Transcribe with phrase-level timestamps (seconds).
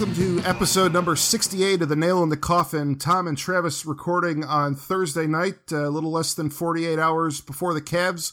[0.00, 2.96] Welcome to episode number 68 of The Nail in the Coffin.
[2.96, 7.82] Tom and Travis recording on Thursday night, a little less than 48 hours before the
[7.82, 8.32] Cavs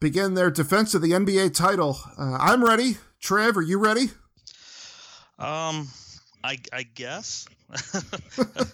[0.00, 1.98] begin their defense of the NBA title.
[2.18, 2.96] Uh, I'm ready.
[3.20, 4.04] Trav, are you ready?
[5.38, 5.88] Um,
[6.42, 7.46] I I guess.
[7.70, 8.64] I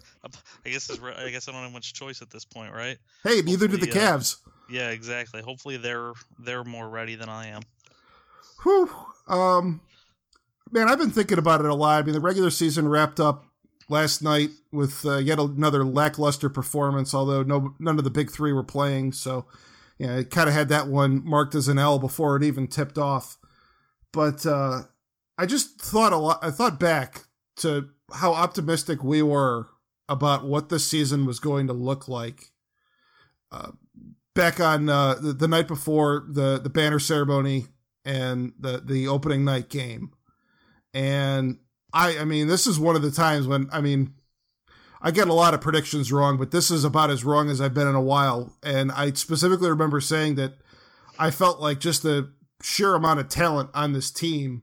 [0.64, 2.98] guess is I guess I don't have much choice at this point, right?
[3.24, 4.36] Hey, neither do the uh, Cavs.
[4.70, 5.42] Yeah, exactly.
[5.42, 7.62] Hopefully they're they're more ready than I am.
[8.62, 8.88] Whew.
[9.26, 9.80] Um,
[10.70, 12.02] man, I've been thinking about it a lot.
[12.02, 13.44] I mean, the regular season wrapped up
[13.88, 18.52] last night with uh, yet another lackluster performance, although no none of the big three
[18.52, 19.12] were playing.
[19.12, 19.46] So,
[19.98, 22.98] yeah, it kind of had that one marked as an L before it even tipped
[22.98, 23.38] off.
[24.12, 24.82] But uh,
[25.36, 26.38] I just thought a lot.
[26.42, 27.24] I thought back
[27.56, 29.68] to how optimistic we were
[30.08, 32.50] about what the season was going to look like.
[33.52, 33.72] Uh,
[34.34, 37.66] back on uh, the, the night before the the banner ceremony
[38.04, 40.12] and the the opening night game,
[40.94, 41.58] and
[41.92, 44.14] I I mean this is one of the times when I mean
[45.00, 47.74] I get a lot of predictions wrong, but this is about as wrong as I've
[47.74, 48.56] been in a while.
[48.64, 50.54] And I specifically remember saying that
[51.18, 54.62] I felt like just the sheer amount of talent on this team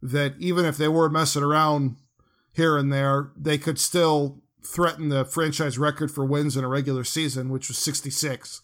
[0.00, 1.96] that even if they were messing around
[2.54, 7.04] here and there, they could still threaten the franchise record for wins in a regular
[7.04, 8.62] season, which was 66.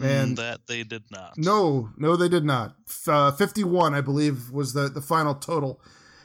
[0.00, 1.36] And- Mm, that they did not.
[1.36, 2.76] No, no, they did not.
[3.08, 5.80] Uh, Fifty-one, I believe, was the the final total,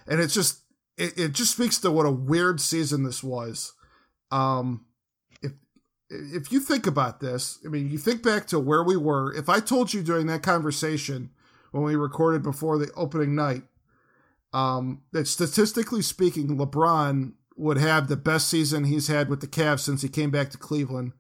[0.08, 0.61] and it's just
[0.97, 3.73] it, it just speaks to what a weird season this was.
[4.31, 4.86] Um,
[5.41, 5.52] if
[6.09, 9.33] if you think about this, I mean, you think back to where we were.
[9.33, 11.31] If I told you during that conversation
[11.72, 13.63] when we recorded before the opening night,
[14.53, 19.79] um, that statistically speaking, LeBron would have the best season he's had with the Cavs
[19.79, 21.13] since he came back to Cleveland.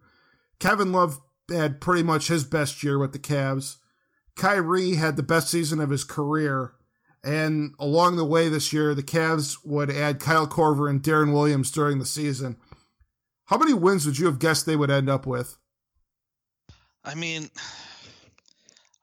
[0.59, 1.19] Kevin Love
[1.49, 3.77] had pretty much his best year with the Cavs.
[4.35, 6.73] Kyrie had the best season of his career.
[7.23, 11.71] And along the way this year, the Cavs would add Kyle Korver and Deron Williams
[11.71, 12.57] during the season.
[13.45, 15.57] How many wins would you have guessed they would end up with?
[17.03, 17.49] I mean,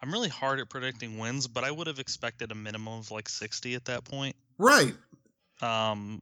[0.02, 3.28] I'm really hard at predicting wins, but I would have expected a minimum of like
[3.28, 4.36] 60 at that point.
[4.58, 4.94] Right.
[5.62, 6.20] Um,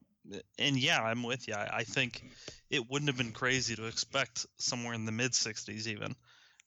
[0.59, 1.55] and yeah, I'm with you.
[1.55, 2.23] I, I think
[2.71, 6.15] it wouldn't have been crazy to expect somewhere in the mid 60s, even.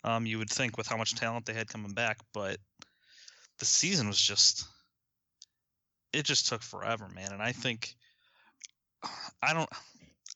[0.04, 2.58] Um, you would think with how much talent they had coming back, but
[3.60, 4.68] the season was just,
[6.16, 7.32] it just took forever, man.
[7.32, 7.96] And I think,
[9.42, 9.70] I don't,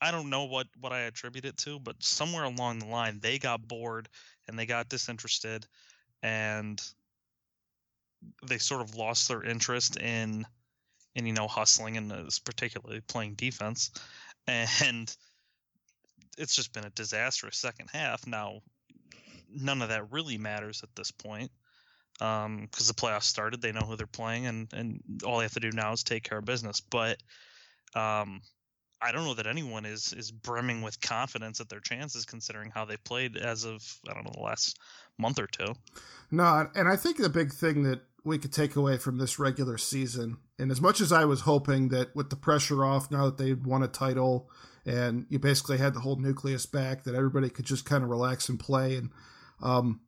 [0.01, 3.37] I don't know what what I attribute it to, but somewhere along the line they
[3.37, 4.07] got bored
[4.47, 5.65] and they got disinterested,
[6.23, 6.81] and
[8.47, 10.45] they sort of lost their interest in
[11.15, 13.91] in you know hustling and uh, particularly playing defense
[14.47, 15.15] and
[16.37, 18.61] it's just been a disastrous second half now
[19.51, 21.51] none of that really matters at this point
[22.19, 25.59] because the playoffs started they know who they're playing and and all they have to
[25.59, 27.17] do now is take care of business but
[27.95, 28.41] um
[29.01, 32.85] I don't know that anyone is is brimming with confidence at their chances considering how
[32.85, 34.77] they played as of I don't know the last
[35.17, 35.73] month or two.
[36.31, 39.77] No, and I think the big thing that we could take away from this regular
[39.77, 43.37] season, and as much as I was hoping that with the pressure off now that
[43.37, 44.49] they'd won a title
[44.85, 48.49] and you basically had the whole nucleus back, that everybody could just kind of relax
[48.49, 48.95] and play.
[48.95, 49.11] And
[49.61, 50.01] um,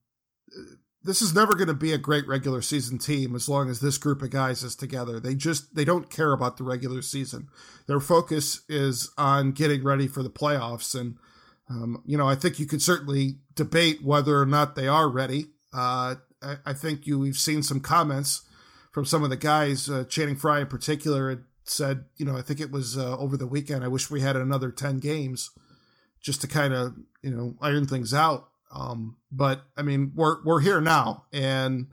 [1.04, 3.98] this is never going to be a great regular season team as long as this
[3.98, 5.20] group of guys is together.
[5.20, 7.50] They just they don't care about the regular season.
[7.88, 11.00] Their focus is on getting ready for the playoffs.
[11.00, 11.18] And
[11.70, 15.48] um, you know, I think you could certainly debate whether or not they are ready.
[15.74, 18.44] Uh, I, I think you we've seen some comments
[18.92, 22.42] from some of the guys, uh, Channing Frye in particular, had said, you know, I
[22.42, 23.84] think it was uh, over the weekend.
[23.84, 25.50] I wish we had another ten games
[26.22, 28.51] just to kind of you know iron things out.
[28.72, 31.88] Um, but I mean, we're we're here now, and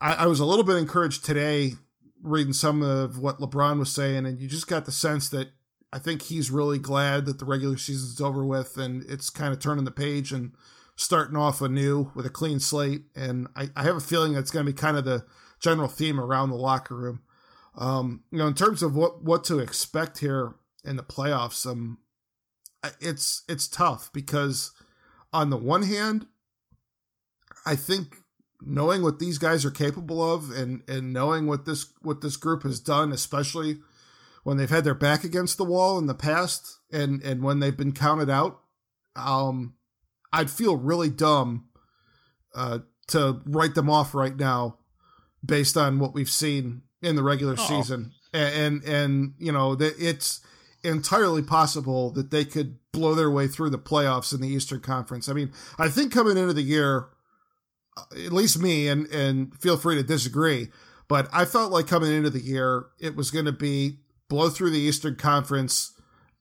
[0.00, 1.74] I, I was a little bit encouraged today
[2.22, 5.50] reading some of what LeBron was saying, and you just got the sense that
[5.92, 9.60] I think he's really glad that the regular season's over with, and it's kind of
[9.60, 10.52] turning the page and
[10.96, 13.02] starting off anew with a clean slate.
[13.14, 15.24] And I, I have a feeling that's going to be kind of the
[15.60, 17.22] general theme around the locker room.
[17.76, 20.54] Um, you know, in terms of what what to expect here
[20.84, 21.98] in the playoffs, um,
[23.00, 24.72] it's it's tough because
[25.34, 26.26] on the one hand,
[27.66, 28.16] I think
[28.62, 32.62] knowing what these guys are capable of and and knowing what this what this group
[32.62, 33.78] has done, especially
[34.44, 37.76] when they've had their back against the wall in the past and and when they've
[37.76, 38.60] been counted out,
[39.16, 39.74] um,
[40.32, 41.68] I'd feel really dumb
[42.54, 42.78] uh,
[43.08, 44.78] to write them off right now
[45.44, 47.68] based on what we've seen in the regular oh.
[47.68, 48.12] season.
[48.32, 50.40] And, and, and you know that it's
[50.84, 55.28] entirely possible that they could blow their way through the playoffs in the Eastern Conference.
[55.28, 57.08] I mean, I think coming into the year,
[58.12, 60.68] at least me, and and feel free to disagree,
[61.08, 63.98] but I felt like coming into the year it was going to be
[64.28, 65.92] blow through the Eastern Conference,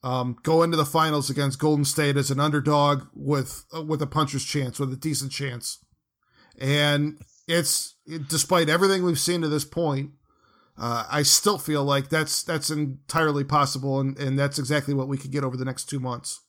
[0.04, 4.08] um, go into the finals against Golden State as an underdog with uh, with a
[4.08, 5.84] puncher's chance, with a decent chance,
[6.60, 7.96] and it's
[8.28, 10.12] despite everything we've seen to this point.
[10.76, 15.18] Uh, I still feel like that's that's entirely possible, and, and that's exactly what we
[15.18, 16.42] could get over the next two months.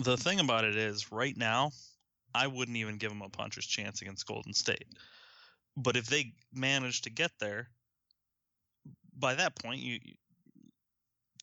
[0.00, 1.70] The thing about it is, right now,
[2.34, 4.86] I wouldn't even give them a puncher's chance against Golden State.
[5.76, 7.68] But if they manage to get there,
[9.16, 9.98] by that point, you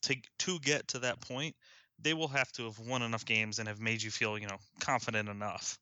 [0.02, 1.54] to to get to that point,
[1.98, 4.58] they will have to have won enough games and have made you feel, you know,
[4.80, 5.78] confident enough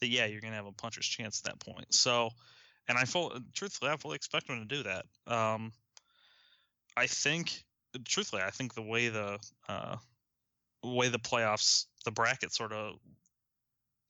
[0.00, 1.94] that yeah, you're going to have a puncher's chance at that point.
[1.94, 2.30] So,
[2.88, 5.04] and I full truthfully, I fully expect them to do that.
[5.26, 5.72] Um,
[6.96, 7.62] I think,
[8.04, 9.96] truthfully, I think the way the uh,
[10.82, 12.96] way the playoffs, the bracket sort of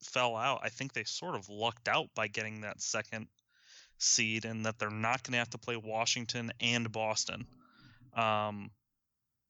[0.03, 3.27] fell out, I think they sort of lucked out by getting that second
[3.99, 7.47] seed, and that they're not going to have to play Washington and Boston.
[8.15, 8.71] Um,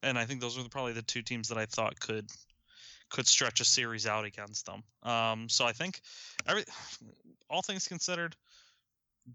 [0.02, 2.28] and I think those are probably the two teams that I thought could
[3.10, 4.82] could stretch a series out against them.
[5.02, 6.00] Um, so I think
[6.46, 6.64] every
[7.48, 8.36] all things considered,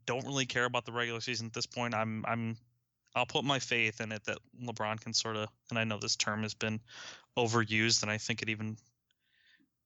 [0.06, 1.94] don't really care about the regular season at this point.
[1.94, 2.58] I'm I'm
[3.16, 6.18] I'll put my faith in it that LeBron can sort of, and I know this
[6.18, 6.81] term has been
[7.38, 8.78] overused, and I think it even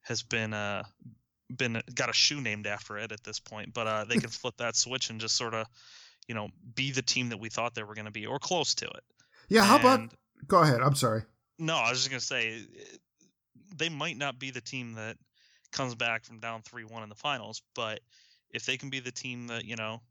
[0.09, 0.83] has been uh
[1.55, 3.73] been got a shoe named after it at this point.
[3.73, 5.67] But uh, they can flip that switch and just sort of,
[6.27, 8.75] you know, be the team that we thought they were going to be, or close
[8.75, 9.03] to it.
[9.47, 9.63] Yeah.
[9.63, 10.13] How and, about?
[10.47, 10.81] Go ahead.
[10.81, 11.23] I'm sorry.
[11.57, 12.61] No, I was just going to say
[13.75, 15.17] they might not be the team that
[15.71, 17.99] comes back from down three one in the finals, but
[18.51, 20.01] if they can be the team that you know,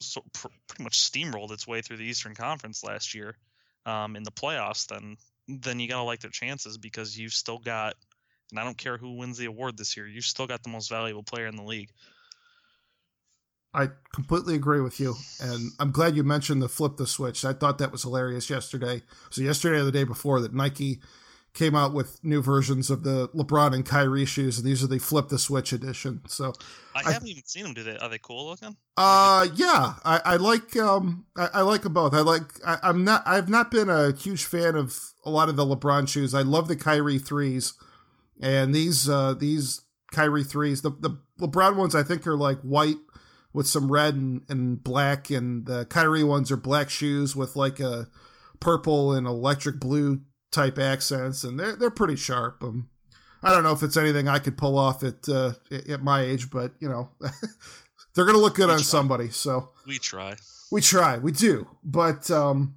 [0.00, 3.36] so pr- pretty much steamrolled its way through the Eastern Conference last year
[3.86, 5.16] um, in the playoffs, then
[5.46, 7.94] then you gotta like their chances because you've still got
[8.50, 10.88] and I don't care who wins the award this year, you've still got the most
[10.88, 11.90] valuable player in the league.
[13.74, 15.16] I completely agree with you.
[15.40, 17.44] And I'm glad you mentioned the flip the switch.
[17.44, 19.02] I thought that was hilarious yesterday.
[19.30, 21.00] So yesterday or the day before that Nike
[21.54, 24.98] came out with new versions of the LeBron and Kyrie shoes, and these are the
[24.98, 26.20] flip the switch edition.
[26.26, 26.52] So
[26.94, 27.74] I haven't even seen them.
[27.74, 28.76] Do they are they cool looking?
[28.96, 32.12] Uh, yeah, I, I like um I, I, like them both.
[32.12, 35.56] I like I, I'm not I've not been a huge fan of a lot of
[35.56, 36.34] the LeBron shoes.
[36.34, 37.74] I love the Kyrie threes.
[38.40, 39.82] And these uh, these
[40.12, 42.96] Kyrie threes, the the LeBron ones I think are like white
[43.52, 47.80] with some red and, and black, and the Kyrie ones are black shoes with like
[47.80, 48.08] a
[48.60, 52.62] purple and electric blue type accents, and they're they're pretty sharp.
[52.62, 52.88] Um,
[53.42, 55.52] I don't know if it's anything I could pull off at uh,
[55.88, 57.10] at my age, but you know,
[58.14, 58.84] they're gonna look good we on try.
[58.84, 59.30] somebody.
[59.30, 60.34] So we try,
[60.72, 61.68] we try, we do.
[61.84, 62.76] But um,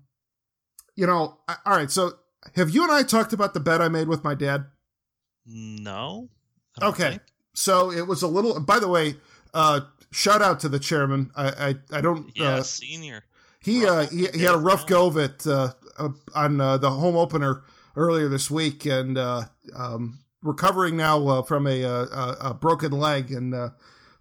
[0.95, 1.89] you know, all right.
[1.89, 2.13] So
[2.55, 4.65] have you and I talked about the bet I made with my dad?
[5.47, 6.29] No.
[6.81, 7.11] Okay.
[7.11, 7.21] Think.
[7.53, 8.59] So it was a little.
[8.59, 9.15] By the way,
[9.53, 11.31] uh, shout out to the chairman.
[11.35, 11.47] I
[11.91, 12.31] I, I don't.
[12.35, 13.23] Yeah, uh, senior.
[13.59, 15.73] He uh, he, he had a rough go of it uh,
[16.35, 17.63] on uh, the home opener
[17.95, 19.43] earlier this week, and uh,
[19.75, 23.69] um, recovering now uh, from a, a, a broken leg, and uh,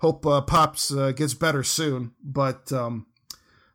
[0.00, 2.12] hope uh, pops uh, gets better soon.
[2.22, 3.06] But um,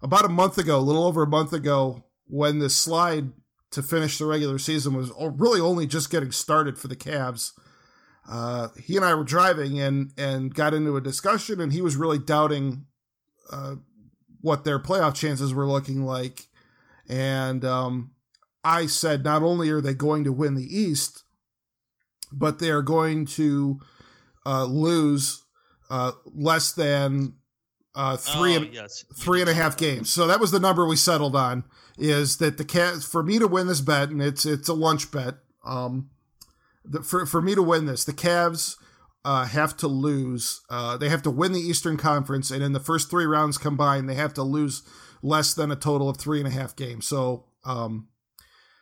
[0.02, 3.32] about a month ago, a little over a month ago, when the slide
[3.72, 7.52] to finish the regular season was really only just getting started for the Cavs.
[8.30, 11.96] Uh, he and I were driving and and got into a discussion, and he was
[11.96, 12.86] really doubting
[13.52, 13.76] uh,
[14.42, 16.48] what their playoff chances were looking like.
[17.10, 18.12] And um,
[18.64, 21.24] I said, not only are they going to win the East,
[22.32, 23.80] but they are going to
[24.46, 25.44] uh, lose
[25.90, 27.34] uh, less than
[27.96, 29.06] uh, three, oh, and, yes.
[29.16, 30.10] three and a half games.
[30.10, 31.64] So that was the number we settled on
[31.98, 35.12] is that the cat for me to win this bet, and it's it's a lunch
[35.12, 35.36] bet.
[35.66, 36.10] Um,
[36.86, 38.78] the, for for me to win this, the Cavs
[39.26, 40.62] uh, have to lose.
[40.70, 44.10] Uh, they have to win the Eastern Conference, and in the first three rounds combined,
[44.10, 44.84] they have to lose
[45.22, 47.06] less than a total of three and a half games.
[47.06, 48.08] So, um,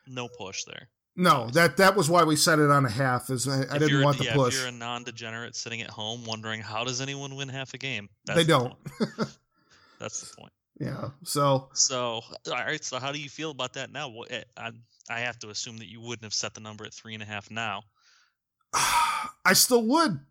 [0.07, 0.89] no push there.
[1.19, 3.29] No, that that was why we set it on a half.
[3.29, 4.53] Is I, I didn't want the yeah, push.
[4.55, 8.07] If you're a non-degenerate sitting at home wondering how does anyone win half a game,
[8.25, 8.73] they don't.
[9.99, 10.53] that's the point.
[10.79, 11.09] Yeah.
[11.25, 11.67] So.
[11.73, 12.81] So all right.
[12.81, 14.09] So how do you feel about that now?
[14.29, 14.71] Eh, I
[15.09, 17.25] I have to assume that you wouldn't have set the number at three and a
[17.25, 17.83] half now.
[18.73, 20.21] I still would.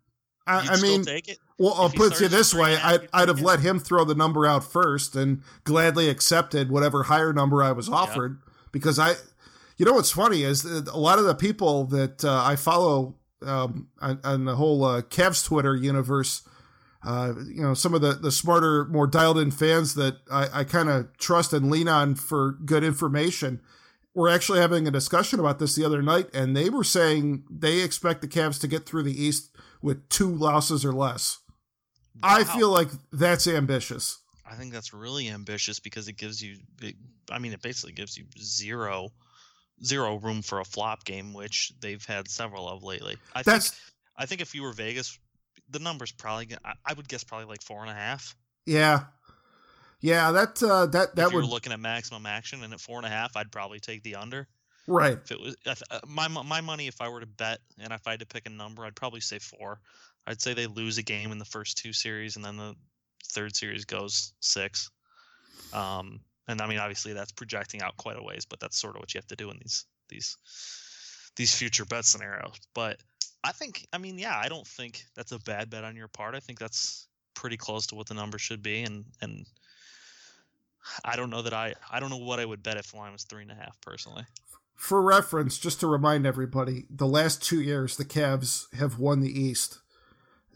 [0.47, 1.05] I, I mean,
[1.59, 4.63] well, I'll put it this way: I'd, I'd have let him throw the number out
[4.63, 8.53] first and gladly accepted whatever higher number I was offered yeah.
[8.71, 9.13] because I,
[9.79, 13.15] you know, what's funny is that a lot of the people that uh, I follow
[13.41, 16.43] um, on, on the whole uh, Cavs Twitter universe.
[17.01, 20.63] Uh, you know, some of the, the smarter, more dialed in fans that I, I
[20.65, 23.61] kind of trust and lean on for good information.
[24.13, 27.79] We're actually having a discussion about this the other night, and they were saying they
[27.79, 31.37] expect the Cavs to get through the East with two losses or less.
[32.21, 32.31] Wow.
[32.35, 34.19] I feel like that's ambitious.
[34.45, 36.95] I think that's really ambitious because it gives you, it,
[37.31, 39.13] I mean, it basically gives you zero,
[39.83, 43.17] zero room for a flop game, which they've had several of lately.
[43.33, 43.81] I that's, think,
[44.17, 45.17] I think if you were Vegas,
[45.69, 48.35] the number's probably, I, I would guess probably like four and a half.
[48.65, 49.03] Yeah,
[50.01, 51.43] yeah, that uh, that that if would.
[51.43, 54.15] You're looking at maximum action, and at four and a half, I'd probably take the
[54.15, 54.47] under.
[54.87, 55.13] Right.
[55.23, 58.07] If it was if, uh, my my money, if I were to bet, and if
[58.07, 59.79] I had to pick a number, I'd probably say four.
[60.25, 62.75] I'd say they lose a game in the first two series, and then the
[63.31, 64.89] third series goes six.
[65.73, 69.01] Um, and I mean, obviously, that's projecting out quite a ways, but that's sort of
[69.01, 70.35] what you have to do in these these
[71.35, 72.55] these future bet scenarios.
[72.73, 72.97] But
[73.43, 76.33] I think, I mean, yeah, I don't think that's a bad bet on your part.
[76.33, 79.45] I think that's pretty close to what the number should be, and and
[81.05, 83.11] I don't know that I I don't know what I would bet if the line
[83.11, 84.23] was three and a half personally.
[84.75, 89.39] For reference, just to remind everybody, the last two years the Cavs have won the
[89.39, 89.79] East.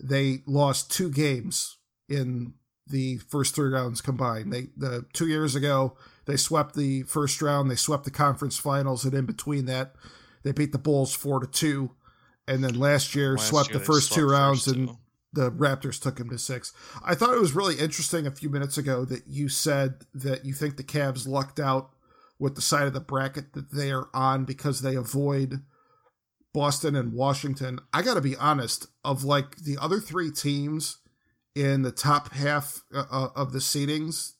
[0.02, 1.78] They lost two games
[2.10, 2.56] in
[2.88, 4.52] the first three rounds combined.
[4.52, 9.06] They the two years ago they swept the first round, they swept the conference finals,
[9.06, 9.96] and in between that,
[10.44, 11.92] they beat the Bulls four to two,
[12.48, 14.98] and then last year last swept year the first swept two rounds and two
[15.34, 16.74] the Raptors took him to six.
[17.04, 20.54] I thought it was really interesting a few minutes ago that you said that you
[20.54, 21.90] think the Cavs lucked out
[22.40, 25.64] with the side of the bracket that they are on because they avoid
[26.54, 27.80] Boston and Washington.
[27.92, 31.00] I got to be honest, of like the other three teams
[31.56, 34.34] in the top half uh, uh of the seedings,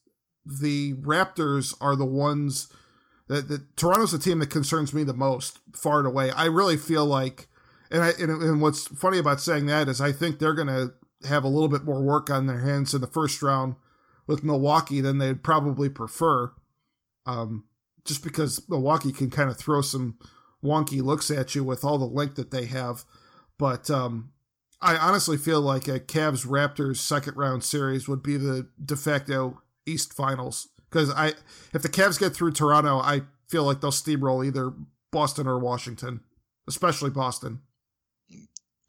[0.46, 2.68] the Raptors are the ones
[3.28, 6.32] that, that Toronto's the team that concerns me the most, far and away.
[6.32, 7.48] I really feel like
[7.94, 10.94] and I and, and what's funny about saying that is I think they're going to
[11.28, 13.76] have a little bit more work on their hands in the first round
[14.28, 16.52] with Milwaukee than they'd probably prefer.
[17.26, 17.66] Um,
[18.04, 20.18] just because Milwaukee can kind of throw some
[20.64, 23.06] wonky looks at you with all the length that they have.
[23.58, 24.32] But um,
[24.84, 29.62] I honestly feel like a Cavs Raptors second round series would be the de facto
[29.86, 31.34] East Finals because I
[31.74, 34.74] if the Cavs get through Toronto, I feel like they'll steamroll either
[35.12, 36.20] Boston or Washington,
[36.68, 37.62] especially Boston.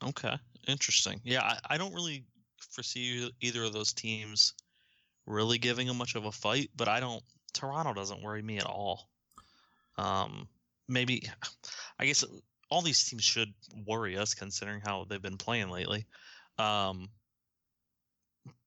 [0.04, 0.36] Okay,
[0.66, 1.20] interesting.
[1.22, 2.24] Yeah, I, I don't really
[2.72, 4.54] foresee either of those teams
[5.26, 7.22] really giving them much of a fight, but I don't.
[7.52, 9.08] Toronto doesn't worry me at all.
[9.96, 10.48] Um,
[10.88, 11.28] maybe,
[12.00, 12.24] I guess
[12.74, 13.54] all these teams should
[13.86, 16.06] worry us considering how they've been playing lately.
[16.58, 17.08] Um,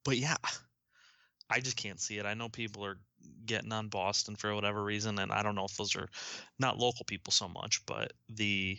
[0.06, 0.38] but yeah,
[1.50, 2.26] I just can't see it.
[2.26, 3.00] I know people are
[3.46, 6.08] getting on Boston for whatever reason, and I don't know if those are
[6.58, 8.78] not local people so much, but the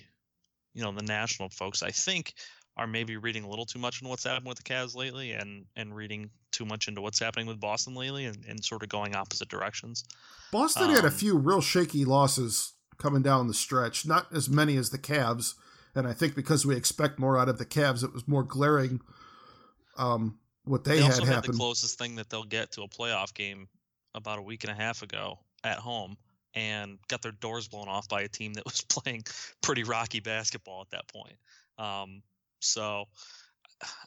[0.73, 2.33] you know the national folks I think
[2.79, 5.67] are maybe reading a little too much into what's happened with the Cavs lately and
[5.77, 9.15] and reading too much into what's happening with Boston lately and, and sort of going
[9.15, 10.05] opposite directions.
[10.53, 14.49] Boston um, had a um, few real shaky losses coming down the stretch, not as
[14.49, 15.55] many as the Cavs,
[15.95, 19.01] and I think because we expect more out of the Cavs, it was more glaring
[19.97, 21.27] um, what they, they had happen.
[21.27, 23.69] Had the closest thing that they'll get to a playoff game
[24.15, 26.17] about a week and a half ago at home
[26.55, 29.25] and got their doors blown off by a team that was playing
[29.63, 31.37] pretty rocky basketball at that point.
[31.79, 32.23] Um,
[32.61, 33.05] so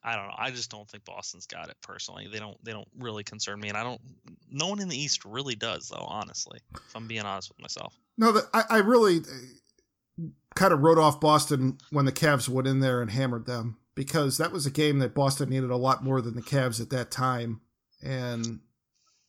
[0.04, 0.36] I don't know.
[0.38, 2.28] I just don't think Boston's got it personally.
[2.32, 2.58] They don't.
[2.64, 4.02] They don't really concern me, and I don't.
[4.50, 6.06] No one in the East really does, though.
[6.06, 7.98] Honestly, if I'm being honest with myself.
[8.18, 10.24] No, I, I really uh,
[10.56, 14.38] kind of wrote off Boston when the Cavs went in there and hammered them because
[14.38, 17.12] that was a game that Boston needed a lot more than the Cavs at that
[17.12, 17.62] time,
[18.04, 18.60] and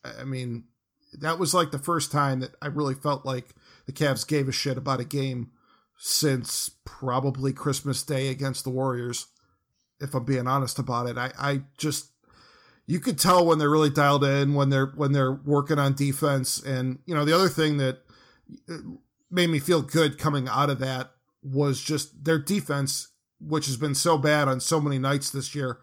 [0.05, 0.65] I mean
[1.21, 3.55] that was like the first time that I really felt like
[3.87, 5.51] the Cavs gave a shit about a game
[5.99, 9.27] since probably Christmas Day against the Warriors.
[10.03, 12.11] If I'm being honest about it, I, I just
[12.87, 16.61] you could tell when they're really dialed in when they're when they're working on defense.
[16.61, 18.01] And you know the other thing that
[18.69, 18.79] uh,
[19.31, 23.09] made me feel good coming out of that was just their defense
[23.45, 25.81] which has been so bad on so many nights this year.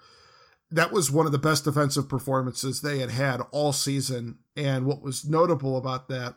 [0.71, 4.39] That was one of the best defensive performances they had had all season.
[4.55, 6.35] And what was notable about that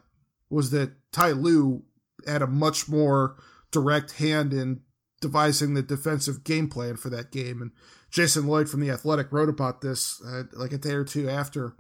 [0.51, 1.85] was that Ty Lue
[2.27, 3.37] had a much more
[3.71, 4.81] direct hand in
[5.23, 7.63] devising the defensive game plan for that game.
[7.63, 7.71] And
[8.11, 11.75] Jason Lloyd from The Athletic wrote about this uh, like a day or two after.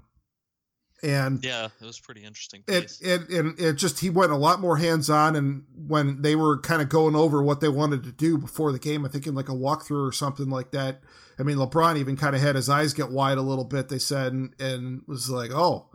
[1.03, 2.63] And yeah, it was pretty interesting.
[2.69, 5.37] It, it, and it just, he went a lot more hands on.
[5.37, 8.79] And when they were kind of going over what they wanted to do before the
[8.79, 11.03] game, I think in like a walkthrough or something like that,
[11.39, 13.89] I mean, LeBron even kind of had his eyes get wide a little bit.
[13.89, 15.89] They said, and, and was like, "Oh,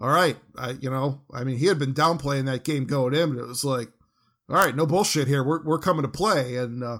[0.00, 3.34] all right." I, you know, I mean, he had been downplaying that game going in,
[3.34, 3.90] but it was like,
[4.48, 5.42] "All right, no bullshit here.
[5.44, 6.98] We're we're coming to play." And uh,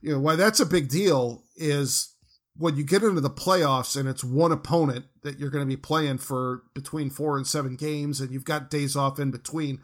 [0.00, 2.14] you know why that's a big deal is
[2.56, 5.80] when you get into the playoffs and it's one opponent that you're going to be
[5.80, 9.80] playing for between four and seven games, and you've got days off in between.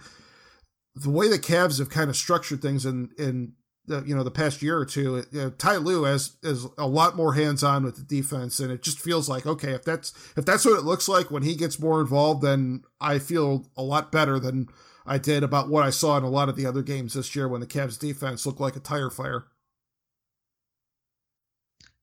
[0.94, 3.52] The way the Cavs have kind of structured things in in
[3.86, 6.86] the you know the past year or two, you know, Ty Lue has is a
[6.86, 10.12] lot more hands on with the defense, and it just feels like okay, if that's
[10.36, 13.82] if that's what it looks like when he gets more involved, then I feel a
[13.82, 14.68] lot better than
[15.06, 17.48] I did about what I saw in a lot of the other games this year
[17.48, 19.46] when the Cavs defense looked like a tire fire.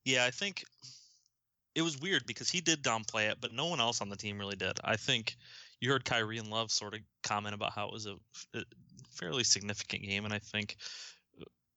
[0.05, 0.63] Yeah, I think
[1.75, 4.37] it was weird because he did downplay it, but no one else on the team
[4.37, 4.79] really did.
[4.83, 5.35] I think
[5.79, 8.15] you heard Kyrie and Love sort of comment about how it was a,
[8.55, 8.63] a
[9.11, 10.77] fairly significant game, and I think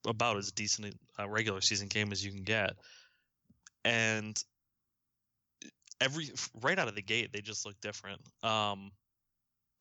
[0.05, 2.71] about as decent a regular season game as you can get.
[3.83, 4.41] And
[5.99, 6.29] every
[6.61, 8.21] right out of the gate, they just look different.
[8.43, 8.91] Um,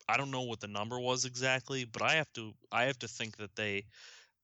[0.08, 3.08] I don't know what the number was exactly, but I have to I have to
[3.08, 3.86] think that they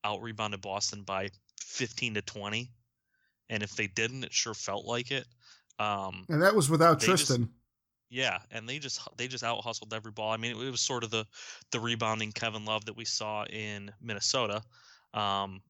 [0.05, 2.69] out rebounded Boston by 15 to 20
[3.53, 5.27] and if they didn't, it sure felt like it.
[5.79, 7.43] Um, and that was without Tristan.
[7.43, 7.51] Just,
[8.09, 10.33] yeah, and they just they just out hustled every ball.
[10.33, 11.27] I mean, it, it, was sort of the
[11.71, 14.63] the rebounding Kevin Love that we saw in Minnesota,
[15.13, 15.61] um,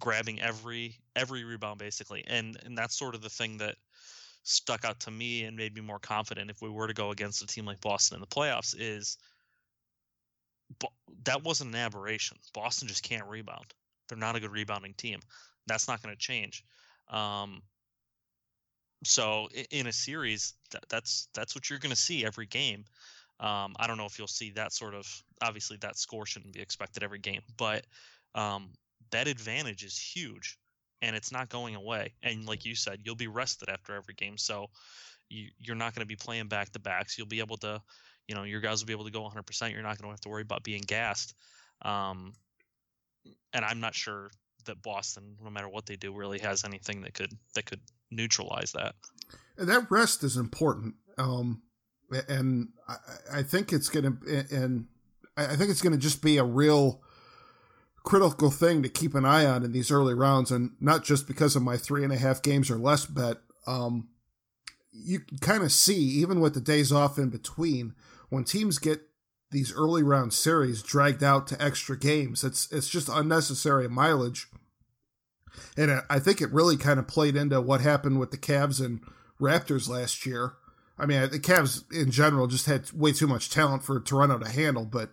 [0.00, 3.76] grabbing every every rebound basically, and and that's sort of the thing that
[4.42, 7.42] stuck out to me and made me more confident if we were to go against
[7.42, 9.18] a team like Boston in the playoffs is
[11.24, 12.38] that wasn't an aberration.
[12.54, 13.66] Boston just can't rebound.
[14.08, 15.20] They're not a good rebounding team.
[15.66, 16.64] That's not going to change.
[17.10, 17.62] Um,
[19.04, 22.84] so in a series, that, that's that's what you're going to see every game.
[23.40, 25.06] Um, I don't know if you'll see that sort of.
[25.42, 27.86] Obviously, that score shouldn't be expected every game, but
[28.34, 28.70] um,
[29.10, 30.58] that advantage is huge,
[31.02, 32.14] and it's not going away.
[32.22, 34.70] And like you said, you'll be rested after every game, so
[35.28, 37.16] you, you're not going to be playing back to backs.
[37.16, 37.80] You'll be able to,
[38.28, 39.72] you know, your guys will be able to go 100%.
[39.72, 41.34] You're not going to have to worry about being gassed.
[41.82, 42.34] Um,
[43.52, 44.30] and I'm not sure
[44.66, 47.80] that Boston, no matter what they do, really has anything that could that could
[48.10, 48.94] neutralize that.
[49.56, 51.62] And that rest is important, um,
[52.28, 54.86] and I, I think it's going to and
[55.36, 57.02] I think it's going to just be a real
[58.04, 61.56] critical thing to keep an eye on in these early rounds, and not just because
[61.56, 63.38] of my three and a half games or less bet.
[63.66, 64.08] Um,
[64.92, 67.94] you kind of see even with the days off in between
[68.30, 69.02] when teams get
[69.50, 72.44] these early round series dragged out to extra games.
[72.44, 74.48] It's it's just unnecessary mileage.
[75.76, 79.00] And I think it really kind of played into what happened with the Cavs and
[79.40, 80.54] Raptors last year.
[80.98, 84.50] I mean, the Cavs in general just had way too much talent for Toronto to
[84.50, 85.10] handle, but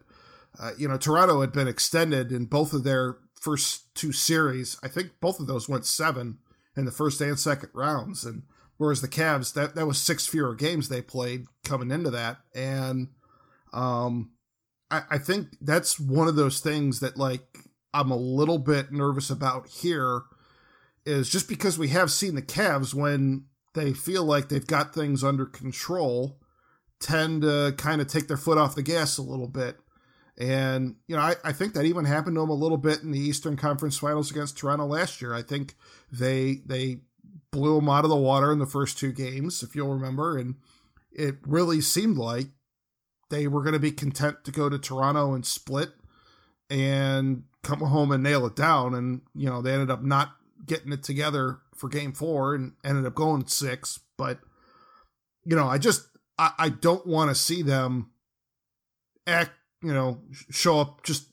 [0.60, 4.78] uh, you know, Toronto had been extended in both of their first two series.
[4.84, 6.40] I think both of those went seven
[6.76, 8.44] in the first and second rounds, and
[8.78, 13.10] whereas the Cavs that that was six fewer games they played coming into that, and
[13.74, 14.32] um,
[14.90, 17.60] I, I think that's one of those things that like
[17.94, 20.24] I'm a little bit nervous about here
[21.06, 25.24] is just because we have seen the Cavs when they feel like they've got things
[25.24, 26.40] under control
[27.00, 29.78] tend to kind of take their foot off the gas a little bit.
[30.38, 33.12] And, you know, I, I think that even happened to them a little bit in
[33.12, 35.34] the Eastern Conference Finals against Toronto last year.
[35.34, 35.76] I think
[36.12, 37.02] they they
[37.56, 40.56] blew them out of the water in the first two games, if you'll remember, and
[41.14, 42.48] it really seemed like
[43.30, 45.92] they were going to be content to go to Toronto and split
[46.70, 48.94] and come home and nail it down.
[48.94, 53.06] And, you know, they ended up not getting it together for game four and ended
[53.06, 54.02] up going six.
[54.18, 54.40] But,
[55.46, 58.12] you know, I just, I, I don't want to see them
[59.26, 60.20] act, you know,
[60.52, 61.30] show up just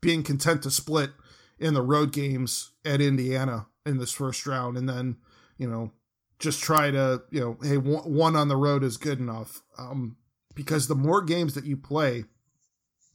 [0.00, 1.10] being content to split
[1.58, 4.78] in the road games at Indiana in this first round.
[4.78, 5.16] And then,
[5.58, 5.92] you know,
[6.38, 9.62] just try to, you know, hey, one on the road is good enough.
[9.76, 10.16] Um,
[10.54, 12.24] because the more games that you play,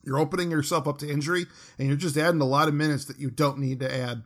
[0.02, 1.46] you're opening yourself up to injury
[1.78, 4.24] and you're just adding a lot of minutes that you don't need to add.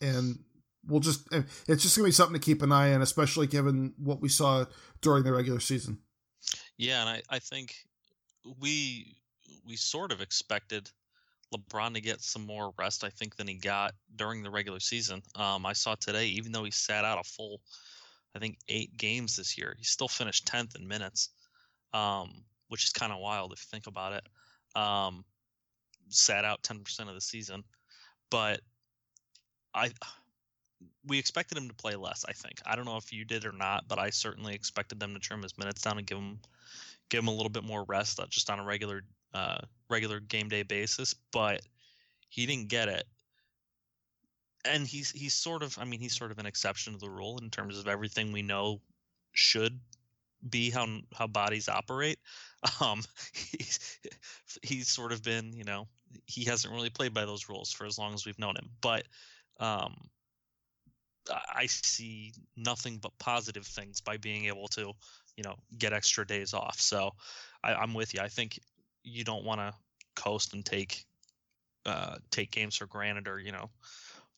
[0.00, 0.38] And
[0.86, 3.94] we'll just, it's just going to be something to keep an eye on, especially given
[3.98, 4.64] what we saw
[5.00, 5.98] during the regular season.
[6.76, 7.00] Yeah.
[7.00, 7.74] And I, I think
[8.60, 9.16] we,
[9.66, 10.90] we sort of expected
[11.54, 15.22] LeBron to get some more rest, I think, than he got during the regular season.
[15.34, 17.60] Um, I saw today, even though he sat out a full,
[18.34, 21.30] I think, eight games this year, he still finished 10th in minutes.
[21.92, 24.80] Um, which is kind of wild if you think about it.
[24.80, 25.24] Um,
[26.08, 27.64] sat out 10% of the season,
[28.30, 28.60] but
[29.74, 29.90] I
[31.06, 32.24] we expected him to play less.
[32.28, 35.14] I think I don't know if you did or not, but I certainly expected them
[35.14, 36.40] to trim his minutes down and give him
[37.08, 39.02] give him a little bit more rest, uh, just on a regular
[39.36, 39.58] uh,
[39.90, 41.14] regular game day basis.
[41.32, 41.60] But
[42.28, 43.04] he didn't get it,
[44.64, 47.38] and he's he's sort of I mean he's sort of an exception to the rule
[47.42, 48.80] in terms of everything we know
[49.32, 49.78] should
[50.48, 52.18] be how how bodies operate.
[52.80, 53.98] Um, he's
[54.60, 55.86] he's sort of been you know
[56.26, 58.70] he hasn't really played by those rules for as long as we've known him.
[58.80, 59.04] But
[59.60, 59.94] um,
[61.30, 64.92] I see nothing but positive things by being able to,
[65.36, 66.80] you know, get extra days off.
[66.80, 67.12] So
[67.62, 68.20] I, I'm with you.
[68.20, 68.58] I think
[69.06, 69.72] you don't want to
[70.16, 71.04] coast and take
[71.86, 73.70] uh, take games for granted or you know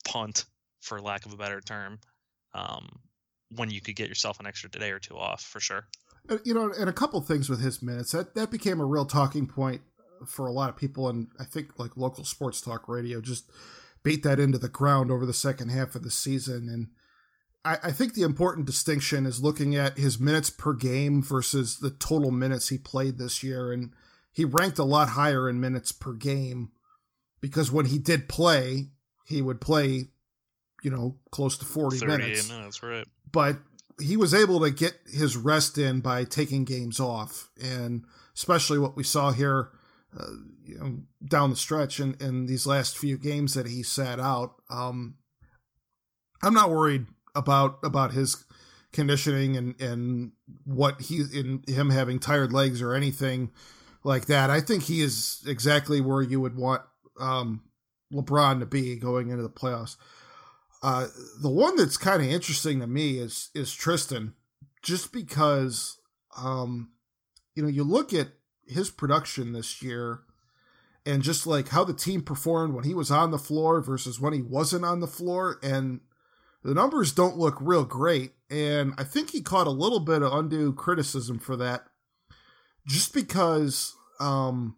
[0.07, 0.45] punt
[0.81, 1.99] for lack of a better term
[2.55, 3.01] um,
[3.57, 5.87] when you could get yourself an extra day or two off for sure.
[6.29, 9.07] Uh, you know, and a couple things with his minutes that that became a real
[9.07, 9.81] talking point
[10.27, 13.51] for a lot of people, and I think like local sports talk radio just
[14.03, 16.69] beat that into the ground over the second half of the season.
[16.69, 16.89] And
[17.65, 21.91] I, I think the important distinction is looking at his minutes per game versus the
[21.91, 23.93] total minutes he played this year, and
[24.33, 26.71] he ranked a lot higher in minutes per game
[27.41, 28.89] because when he did play,
[29.27, 30.09] he would play,
[30.83, 32.49] you know, close to 40 minutes.
[32.49, 33.07] minutes, right.
[33.31, 33.59] But
[34.01, 37.51] he was able to get his rest in by taking games off.
[37.61, 39.71] And especially what we saw here,
[40.19, 40.31] uh,
[40.65, 44.55] you know, down the stretch in, in these last few games that he sat out.
[44.71, 45.17] Um,
[46.43, 48.45] I'm not worried about, about his
[48.93, 50.33] conditioning and, and
[50.65, 53.51] what he, in him having tired legs or anything
[54.05, 54.51] like that.
[54.51, 56.83] I think he is exactly where you would want
[57.21, 57.63] um,
[58.13, 59.97] LeBron to be going into the playoffs.
[60.83, 61.09] Uh,
[61.43, 64.35] the one that's kind of interesting to me is is Tristan,
[64.83, 65.99] just because
[66.37, 66.91] um,
[67.55, 68.29] you know you look at
[68.67, 70.21] his production this year,
[71.05, 74.33] and just like how the team performed when he was on the floor versus when
[74.33, 76.01] he wasn't on the floor, and
[76.63, 78.33] the numbers don't look real great.
[78.49, 81.88] And I think he caught a little bit of undue criticism for that,
[82.89, 84.77] just because um,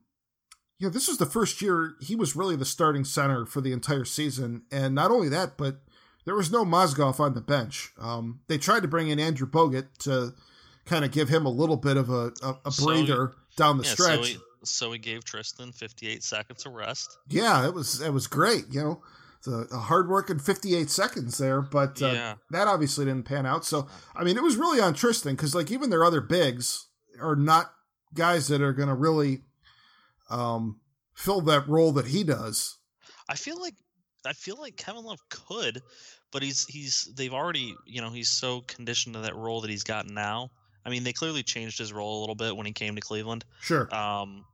[0.81, 3.73] you know, this was the first year he was really the starting center for the
[3.73, 4.62] entire season.
[4.73, 5.83] And not only that, but
[6.25, 7.92] there was no Mozgov on the bench.
[8.01, 10.33] Um, they tried to bring in Andrew Bogut to
[10.87, 13.85] kind of give him a little bit of a, a, a breather so, down the
[13.85, 14.18] yeah, stretch.
[14.18, 17.18] So he, so he, gave Tristan 58 seconds of rest.
[17.29, 18.64] Yeah, it was it was great.
[18.70, 19.03] You know,
[19.44, 22.35] the a hard working 58 seconds there, but uh, yeah.
[22.53, 23.66] that obviously didn't pan out.
[23.66, 26.87] So I mean, it was really on Tristan because like even their other bigs
[27.20, 27.73] are not
[28.14, 29.40] guys that are going to really
[30.29, 30.81] um,
[31.14, 32.79] fill that role that he does.
[33.29, 33.75] I feel like
[34.27, 35.83] I feel like Kevin Love could,
[36.31, 39.85] but he's he's they've already you know he's so conditioned to that role that he's
[39.85, 40.51] got now.
[40.85, 43.44] I mean, they clearly changed his role a little bit when he came to Cleveland.
[43.61, 43.92] Sure.
[43.94, 44.44] Um,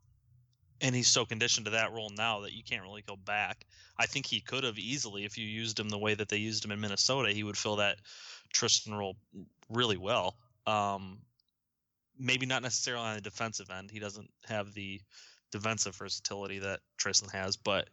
[0.81, 3.65] and he's so conditioned to that role now that you can't really go back.
[3.99, 6.65] I think he could have easily, if you used him the way that they used
[6.65, 7.99] him in Minnesota, he would fill that
[8.53, 9.17] Tristan role
[9.71, 10.37] really well.
[10.67, 11.19] Um,
[12.19, 13.91] maybe not necessarily on the defensive end.
[13.91, 15.01] He doesn't have the
[15.53, 17.89] defensive versatility that Tristan has, but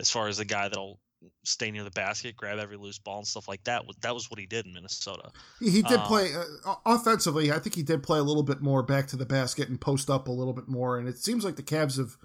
[0.00, 1.00] as far as a guy that'll
[1.44, 4.38] stay near the basket, grab every loose ball and stuff like that, that was what
[4.38, 5.30] he did in Minnesota.
[5.60, 6.30] He did um, play
[6.64, 7.52] uh, offensively.
[7.52, 10.10] I think he did play a little bit more back to the basket and post
[10.10, 10.98] up a little bit more.
[10.98, 12.16] And it seems like the Cavs have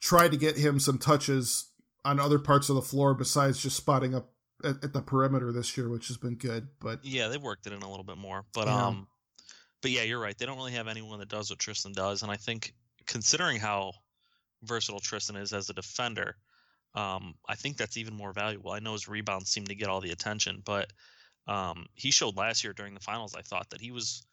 [0.00, 1.70] tried to get him some touches
[2.04, 4.30] on other parts of the floor besides just spotting up
[4.64, 6.68] at, at the perimeter this year, which has been good.
[6.80, 8.44] But yeah, they worked it in a little bit more.
[8.54, 8.86] But yeah.
[8.86, 9.08] um,
[9.86, 10.36] but yeah, you're right.
[10.36, 12.74] They don't really have anyone that does what Tristan does, and I think
[13.06, 13.92] considering how
[14.64, 16.34] versatile Tristan is as a defender,
[16.96, 18.72] um, I think that's even more valuable.
[18.72, 20.92] I know his rebounds seem to get all the attention, but
[21.46, 23.36] um, he showed last year during the finals.
[23.36, 24.26] I thought that he was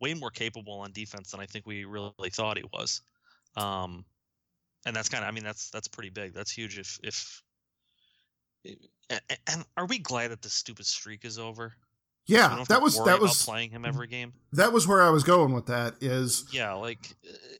[0.00, 3.02] way more capable on defense than I think we really thought he was.
[3.58, 4.06] Um,
[4.86, 6.32] and that's kind of, I mean, that's that's pretty big.
[6.32, 6.78] That's huge.
[6.78, 7.42] If if
[9.46, 11.74] and are we glad that the stupid streak is over?
[12.26, 14.32] Yeah, that was that was playing him every game.
[14.52, 15.94] That was where I was going with that.
[16.00, 17.14] Is yeah, like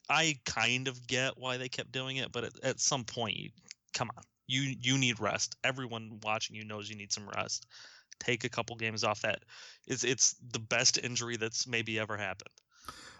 [0.09, 3.51] I kind of get why they kept doing it, but at, at some point, you
[3.93, 5.57] come on, you you need rest.
[5.65, 7.67] Everyone watching you knows you need some rest.
[8.21, 9.21] Take a couple games off.
[9.21, 9.41] That
[9.87, 12.51] it's it's the best injury that's maybe ever happened.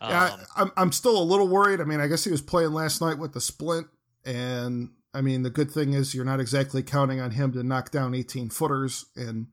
[0.01, 1.81] Yeah, um, I'm I'm still a little worried.
[1.81, 3.87] I mean, I guess he was playing last night with the splint,
[4.25, 7.91] and I mean the good thing is you're not exactly counting on him to knock
[7.91, 9.49] down 18 footers and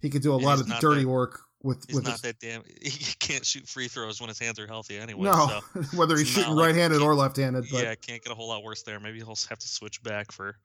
[0.00, 1.84] he could do a lot of the dirty that, work with.
[1.86, 2.62] He's with not his, that damn.
[2.82, 5.24] He can't shoot free throws when his hands are healthy anyway.
[5.24, 7.66] No, so whether he's shooting like, right-handed or left-handed.
[7.70, 7.82] But.
[7.82, 9.00] Yeah, can't get a whole lot worse there.
[9.00, 10.56] Maybe he'll have to switch back for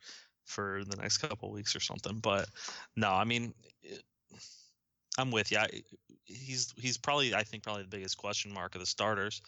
[0.45, 2.19] for the next couple weeks or something.
[2.19, 2.47] But
[2.95, 3.53] no, I mean,
[5.17, 5.59] I'm with you.
[5.59, 5.67] I,
[6.25, 9.41] he's he's probably I think probably the biggest question mark of the starters.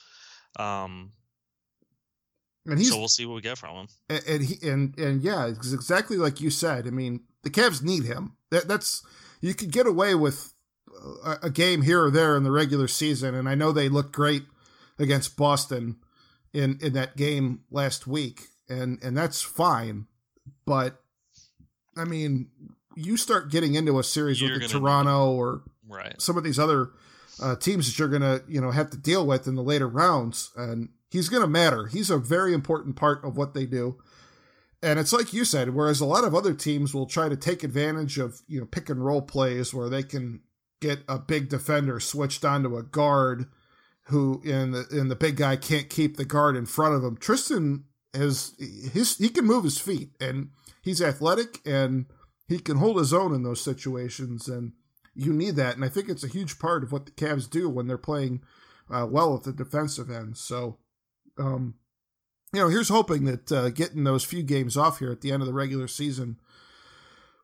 [0.60, 1.12] Um,
[2.66, 3.88] and he's, so we'll see what we get from him.
[4.10, 6.88] And, and he and and yeah, it's exactly like you said.
[6.88, 8.38] I mean, the Cavs need him.
[8.52, 9.04] That, that's
[9.44, 10.54] you could get away with
[11.26, 14.14] a, a game here or there in the regular season, and I know they looked
[14.14, 14.44] great
[14.98, 15.98] against Boston
[16.54, 20.08] in in that game last week, and and that's fine.
[20.66, 21.02] But
[21.98, 22.48] I mean,
[22.96, 26.20] you start getting into a series you're with Toronto or right.
[26.22, 26.92] some of these other
[27.42, 30.52] uh, teams that you're gonna you know have to deal with in the later rounds,
[30.56, 31.88] and he's gonna matter.
[31.88, 33.98] He's a very important part of what they do.
[34.84, 37.64] And it's like you said, whereas a lot of other teams will try to take
[37.64, 40.42] advantage of you know pick and roll plays where they can
[40.82, 43.46] get a big defender switched onto a guard
[44.08, 47.16] who in the in the big guy can't keep the guard in front of him.
[47.16, 48.54] Tristan has
[48.92, 50.50] his he can move his feet and
[50.82, 52.06] he's athletic and
[52.50, 54.74] he can hold his own in those situations and
[55.16, 57.70] you need that and I think it's a huge part of what the Cavs do
[57.70, 58.42] when they're playing
[58.92, 60.36] uh, well at the defensive end.
[60.38, 60.80] So
[61.40, 61.76] um
[62.54, 65.42] you know, here's hoping that uh, getting those few games off here at the end
[65.42, 66.40] of the regular season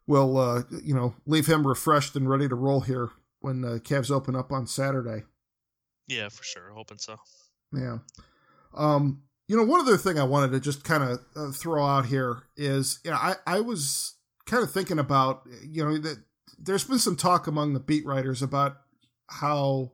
[0.06, 4.12] will, uh, you know, leave him refreshed and ready to roll here when the Cavs
[4.12, 5.24] open up on Saturday.
[6.08, 6.72] Yeah, for sure.
[6.76, 7.18] Hoping so.
[7.74, 7.98] Yeah.
[8.76, 12.06] Um, you know, one other thing I wanted to just kind of uh, throw out
[12.06, 16.18] here is, you know, I, I was kind of thinking about, you know, that
[16.60, 18.78] there's been some talk among the beat writers about
[19.28, 19.92] how,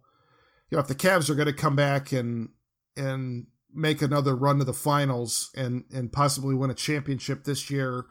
[0.70, 2.50] you know, if the Cavs are going to come back and,
[2.98, 8.06] and make another run to the finals and and possibly win a championship this year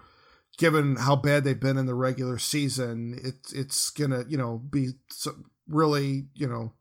[0.56, 4.90] given how bad they've been in the regular season it's it's gonna you know be
[5.66, 6.72] really you know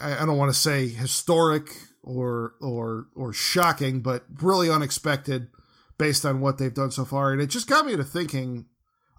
[0.00, 1.68] I, I don't want to say historic
[2.02, 5.48] or or or shocking but really unexpected
[5.98, 7.32] based on what they've done so far.
[7.32, 8.66] And it just got me to thinking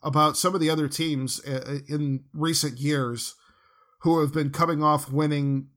[0.03, 3.35] about some of the other teams uh, in recent years
[3.99, 5.69] who have been coming off winning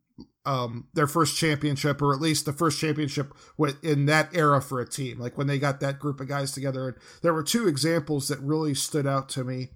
[0.48, 3.34] um, their first championship, or at least the first championship
[3.82, 6.88] in that era for a team, like when they got that group of guys together.
[6.88, 9.68] And there were two examples that really stood out to me,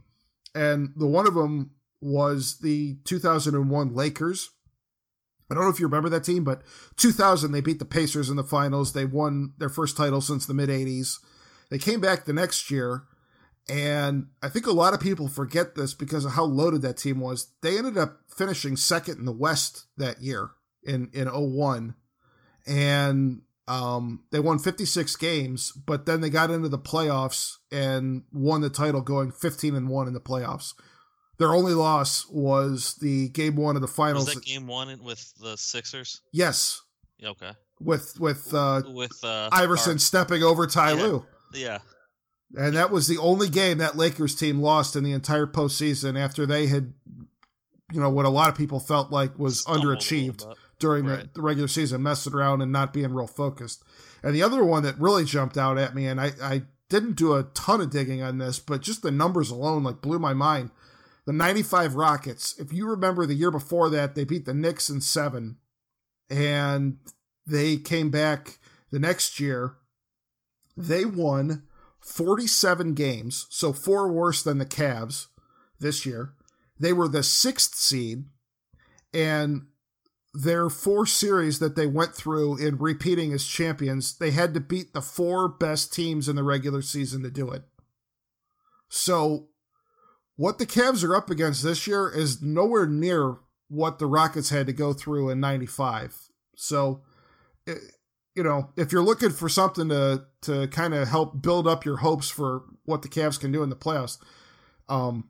[0.54, 4.48] and the one of them was the 2001 Lakers.
[5.50, 6.62] I don't know if you remember that team, but
[6.96, 8.94] 2000 they beat the Pacers in the finals.
[8.94, 11.18] They won their first title since the mid 80s.
[11.68, 13.02] They came back the next year
[13.68, 17.20] and I think a lot of people forget this because of how loaded that team
[17.20, 17.48] was.
[17.62, 20.52] They ended up finishing second in the West that year
[20.84, 21.94] in in 01
[22.66, 28.60] and um, they won 56 games but then they got into the playoffs and won
[28.60, 30.74] the title going 15 and 1 in the playoffs.
[31.38, 35.32] Their only loss was the game one of the finals was that game one with
[35.40, 36.20] the sixers?
[36.30, 36.82] Yes.
[37.24, 37.50] Okay.
[37.80, 41.02] With with uh with uh iverson stepping over ty yeah.
[41.02, 41.26] Lue.
[41.52, 41.78] yeah.
[42.56, 46.44] And that was the only game that Lakers team lost in the entire postseason after
[46.44, 46.92] they had,
[47.90, 50.46] you know, what a lot of people felt like was Stumbled underachieved
[50.82, 51.20] during right.
[51.20, 53.84] the, the, regular season, messing around and not being real focused.
[54.20, 57.34] And the other one that really jumped out at me, and I, I didn't do
[57.34, 60.70] a ton of digging on this, but just the numbers alone like blew my mind.
[61.24, 65.00] The 95 Rockets, if you remember the year before that, they beat the Knicks in
[65.00, 65.58] seven,
[66.28, 66.96] and
[67.46, 68.58] they came back
[68.90, 69.76] the next year.
[70.76, 71.62] They won
[72.00, 75.28] 47 games, so four worse than the Cavs
[75.78, 76.34] this year.
[76.80, 78.24] They were the sixth seed,
[79.14, 79.66] and
[80.34, 84.94] their four series that they went through in repeating as champions, they had to beat
[84.94, 87.62] the four best teams in the regular season to do it.
[88.88, 89.48] So,
[90.36, 93.36] what the Cavs are up against this year is nowhere near
[93.68, 96.28] what the Rockets had to go through in 95.
[96.56, 97.02] So,
[97.66, 101.98] you know, if you're looking for something to to kind of help build up your
[101.98, 104.18] hopes for what the Cavs can do in the playoffs,
[104.88, 105.28] um,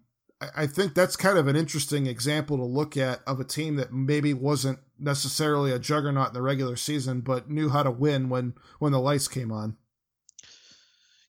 [0.54, 3.92] I think that's kind of an interesting example to look at of a team that
[3.92, 8.54] maybe wasn't necessarily a juggernaut in the regular season, but knew how to win when
[8.78, 9.76] when the lights came on.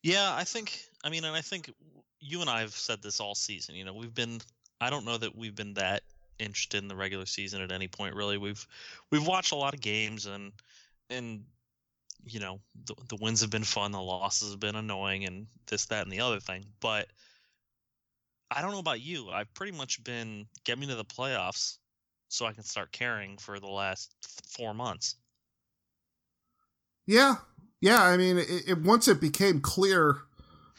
[0.02, 0.80] Yeah, I think.
[1.04, 1.74] I mean, and I think
[2.20, 3.76] you and I have said this all season.
[3.76, 4.42] You know, we've been.
[4.80, 6.04] I don't know that we've been that
[6.40, 8.16] interested in the regular season at any point.
[8.16, 8.66] Really, we've
[9.12, 10.52] we've watched a lot of games and
[11.10, 11.44] and
[12.26, 15.86] you know the, the wins have been fun, the losses have been annoying, and this,
[15.88, 16.66] that, and the other thing.
[16.80, 17.08] But
[18.56, 19.30] I don't know about you.
[19.30, 21.78] I've pretty much been get me to the playoffs
[22.28, 24.14] so I can start caring for the last
[24.58, 25.16] four months.
[27.06, 27.36] Yeah,
[27.82, 28.02] yeah.
[28.02, 30.18] I mean, it, it once it became clear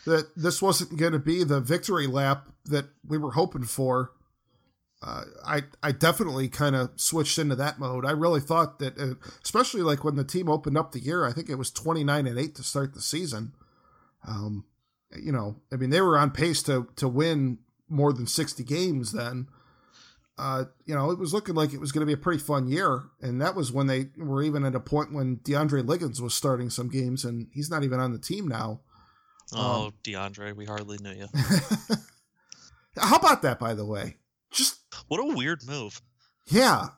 [0.07, 4.13] that this wasn't going to be the victory lap that we were hoping for.
[5.03, 8.07] Uh, I I definitely kind of switched into that mode.
[8.07, 11.33] I really thought that, uh, especially like when the team opened up the year, I
[11.33, 13.53] think it was twenty nine and eight to start the season.
[14.27, 14.65] Um,
[15.15, 17.59] you know, I mean, they were on pace to to win
[17.95, 19.49] more than 60 games then.
[20.37, 22.67] Uh, you know, it was looking like it was going to be a pretty fun
[22.67, 23.05] year.
[23.23, 26.71] And that was when they were even at a point when DeAndre Liggins was starting
[26.71, 28.81] some games and he's not even on the team now.
[29.55, 31.27] Oh, um, DeAndre, we hardly knew you.
[32.99, 34.17] How about that, by the way?
[34.51, 36.01] Just what a weird move.
[36.47, 36.89] Yeah.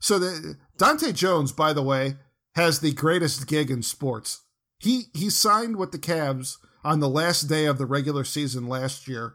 [0.00, 2.16] So the Dahntay Jones, by the way,
[2.54, 4.42] has the greatest gig in sports.
[4.78, 9.06] He he signed with the Cavs on the last day of the regular season last
[9.06, 9.34] year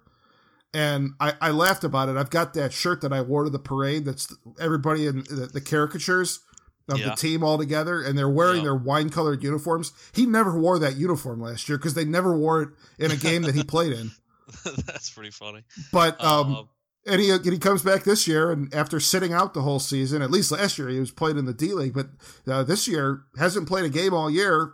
[0.75, 2.17] and I, I laughed about it.
[2.17, 4.05] I've got that shirt that I wore to the parade.
[4.05, 6.39] That's everybody in the, the caricatures.
[6.87, 7.09] of Yeah.
[7.09, 8.63] the team all together, and they're wearing Yeah.
[8.65, 9.91] their wine colored uniforms.
[10.13, 13.41] He never wore that uniform last year because they never wore it in a game
[13.41, 14.11] that he played in.
[14.85, 15.63] That's pretty funny.
[15.91, 16.63] But um, Uh,
[17.11, 20.21] and he and he comes back this year, and after sitting out the whole season,
[20.21, 22.09] at least last year he was played in the D League, but
[22.45, 24.73] uh, this year hasn't played a game all year.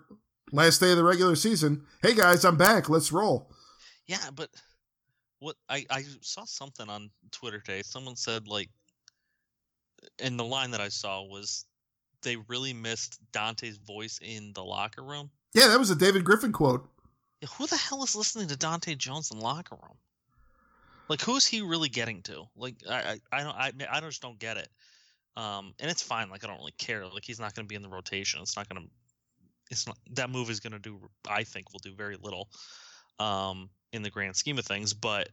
[0.52, 1.86] Last day of the regular season.
[2.02, 2.90] Hey guys, I'm back.
[2.90, 3.50] Let's roll.
[4.06, 4.50] yeah, but
[5.42, 7.82] what I I saw something on Twitter today.
[7.84, 8.70] Someone said like,
[10.20, 11.66] and the line that I saw was,
[12.22, 15.30] they really missed Dahntay's voice in the locker room.
[15.54, 16.88] Yeah, that was a David Griffin quote.
[17.42, 19.98] Yeah, Who the hell is listening to Dahntay Jones in the locker room?
[21.10, 22.44] Like, who's he really getting to?
[22.56, 24.70] Like, I, I, I don't, I, I just don't get it.
[25.36, 26.30] Um, and it's fine.
[26.30, 27.06] Like, I don't really care.
[27.06, 28.40] Like, he's not going to be in the rotation.
[28.42, 28.90] It's not going to,
[29.72, 31.00] it's not that move is going to do.
[31.28, 32.48] I think will do very little,
[33.20, 34.94] um, in the grand scheme of things.
[34.94, 35.30] But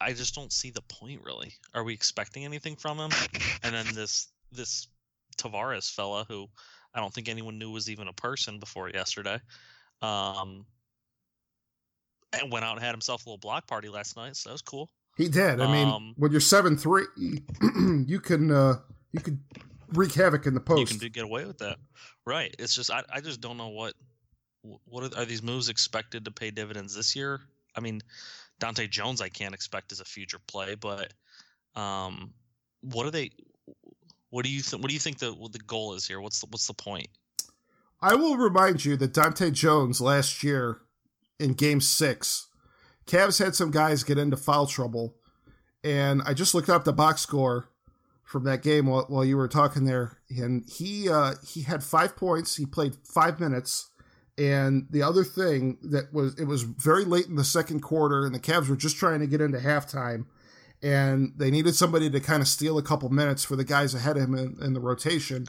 [0.00, 1.22] I just don't see the point.
[1.24, 3.10] Really, are we expecting anything from him?
[3.62, 4.88] And then this, this
[5.36, 6.46] Tavares fella, who
[6.94, 9.38] I don't think anyone knew was even a person before yesterday.
[10.02, 10.64] Um,
[12.32, 14.62] and went out and had himself a little block party last night, so that was
[14.62, 14.90] cool.
[15.16, 15.60] He did.
[15.60, 17.04] I mean, Um, when you're seven three,
[18.06, 18.76] you can uh,
[19.12, 19.42] you can
[19.92, 20.80] wreak havoc in the post.
[20.80, 21.78] You can do, get away with that,
[22.24, 22.54] right?
[22.58, 23.94] It's just I, I just don't know what
[24.62, 27.40] what are, are these moves expected to pay dividends this year?
[27.76, 28.00] I mean,
[28.60, 31.12] Dahntay Jones I can't expect as a future play, but
[31.74, 32.32] um,
[32.82, 33.30] what are they?
[34.30, 34.82] What do you think?
[34.82, 36.20] What do you think the the goal is here?
[36.20, 37.08] What's the what's the point?
[38.02, 40.80] I will remind you that Dahntay Jones last year
[41.38, 42.48] in Game Six,
[43.06, 45.16] Cavs had some guys get into foul trouble,
[45.82, 47.68] and I just looked up the box score
[48.22, 52.16] from that game while, while you were talking there, and he uh, he had five
[52.16, 52.56] points.
[52.56, 53.90] He played five minutes.
[54.40, 58.34] And the other thing that was, it was very late in the second quarter, and
[58.34, 60.24] the Cavs were just trying to get into halftime,
[60.82, 64.16] and they needed somebody to kind of steal a couple minutes for the guys ahead
[64.16, 65.46] of him in, in the rotation.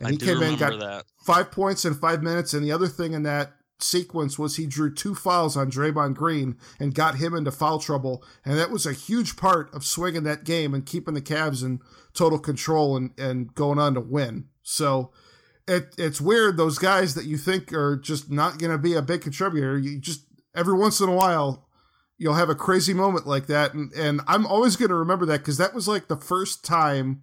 [0.00, 1.04] And I he came in, got that.
[1.24, 2.52] five points in five minutes.
[2.52, 6.56] And the other thing in that sequence was he drew two fouls on Draymond Green
[6.80, 8.24] and got him into foul trouble.
[8.44, 11.78] And that was a huge part of swinging that game and keeping the Cavs in
[12.12, 14.46] total control and, and going on to win.
[14.64, 15.12] So
[15.68, 16.56] it, it's weird.
[16.56, 20.00] Those guys that you think are just not going to be a big contributor, you
[20.00, 21.68] just every once in a while,
[22.18, 23.74] you'll have a crazy moment like that.
[23.74, 27.22] And, and I'm always going to remember that because that was like the first time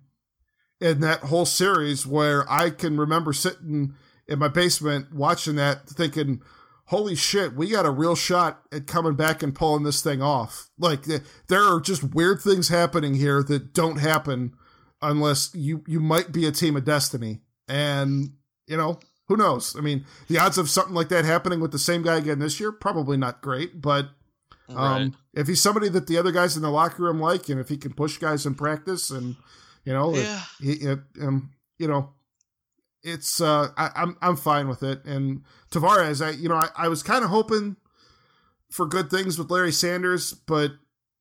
[0.81, 3.95] in that whole series where I can remember sitting
[4.27, 6.41] in my basement watching that thinking,
[6.85, 10.69] holy shit, we got a real shot at coming back and pulling this thing off.
[10.77, 14.53] Like there are just weird things happening here that don't happen
[15.01, 17.41] unless you, you might be a team of destiny.
[17.69, 18.33] And,
[18.67, 19.75] you know, who knows?
[19.77, 22.59] I mean, the odds of something like that happening with the same guy again this
[22.59, 24.09] year, probably not great, but
[24.69, 25.11] um, right.
[25.33, 27.77] if he's somebody that the other guys in the locker room like, and if he
[27.77, 29.35] can push guys in practice, and
[29.85, 30.41] you know, Yeah.
[30.59, 32.13] he, if, um, you know,
[33.03, 35.05] it's uh, I, I'm I'm fine with it.
[35.05, 37.77] And Tavares, I you know, I, I was kind of hoping
[38.69, 40.71] for good things with Larry Sanders, but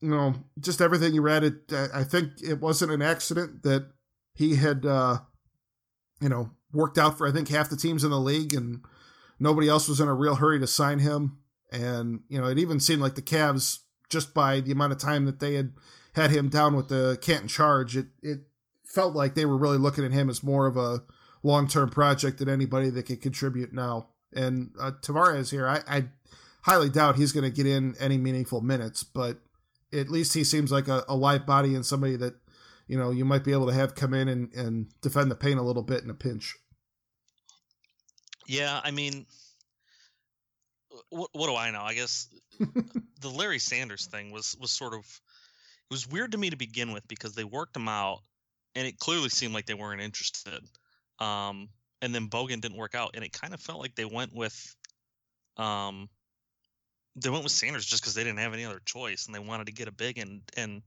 [0.01, 3.91] you know, just everything you read, it I I think it wasn't an accident that
[4.35, 5.19] he had, uh,
[6.21, 8.85] you know, worked out for I think half the teams in the league, and
[9.39, 11.39] nobody else was in a real hurry to sign him.
[11.71, 15.27] And you know, it even seemed like the Cavs, just by the amount of time
[15.27, 15.73] that they had
[16.15, 18.41] had him down with the Canton charge, it it
[18.85, 21.03] felt like they were really looking at him as more of a
[21.43, 24.09] long term project than anybody that could contribute now.
[24.33, 26.05] And uh, Tavares here, I, I
[26.63, 29.39] highly doubt he's going to get in any meaningful minutes, but
[29.93, 32.35] at least he seems like a, a live body and somebody that
[32.89, 35.61] you know you might be able to have come in and, and defend the paint
[35.61, 36.57] a little bit in a pinch.
[38.47, 39.27] Yeah, I mean,
[41.11, 41.83] what what do I know?
[41.83, 46.51] I guess the Larry Sanders thing was was sort of it was weird to me
[46.51, 48.21] to begin with because they worked him out,
[48.75, 50.65] and it clearly seemed like they weren't interested.
[51.19, 51.69] Um,
[52.01, 54.77] and then Bogut didn't work out, and it kind of felt like they went with,
[55.57, 56.09] um,
[57.17, 59.67] they went with Sanders just because they didn't have any other choice, and they wanted
[59.67, 60.83] to get a big and and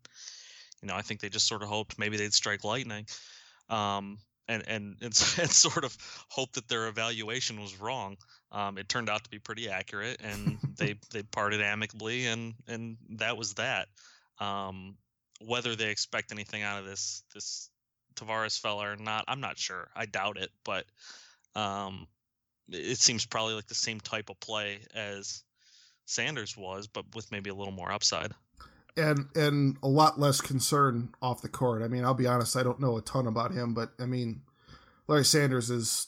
[0.82, 3.06] you know I think they just sort of hoped maybe they'd strike lightning.
[3.70, 4.18] Um,
[4.48, 5.02] and and and,
[5.40, 5.96] and sort of
[6.30, 8.18] hope that their evaluation was wrong.
[8.52, 12.98] Um, it turned out to be pretty accurate, and they they parted amicably, and and
[13.18, 13.88] that was that.
[14.40, 14.96] Um,
[15.40, 17.70] whether they expect anything out of this this
[18.16, 19.90] Tavares fella or not, I'm not sure.
[19.96, 20.86] I doubt it, but
[21.56, 22.08] um,
[22.70, 25.44] it it seems probably like the same type of play as
[26.06, 28.34] Sanders was, but with maybe a little more upside.
[28.98, 31.82] And and a lot less concern off the court.
[31.82, 34.42] I mean, I'll be honest, I don't know a ton about him, but I mean,
[35.08, 36.08] Larry Sanders is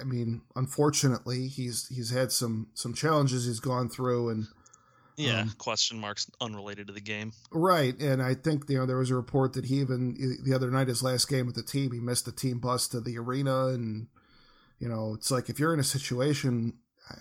[0.00, 4.46] I mean, unfortunately, he's he's had some some challenges he's gone through and
[5.16, 7.32] Yeah, Um, question marks unrelated to the game.
[7.50, 10.70] Right, and I think you know there was a report that he even the other
[10.70, 13.66] night his last game with the team he missed the team bus to the arena,
[13.68, 14.08] and
[14.78, 16.74] you know it's like if you're in a situation,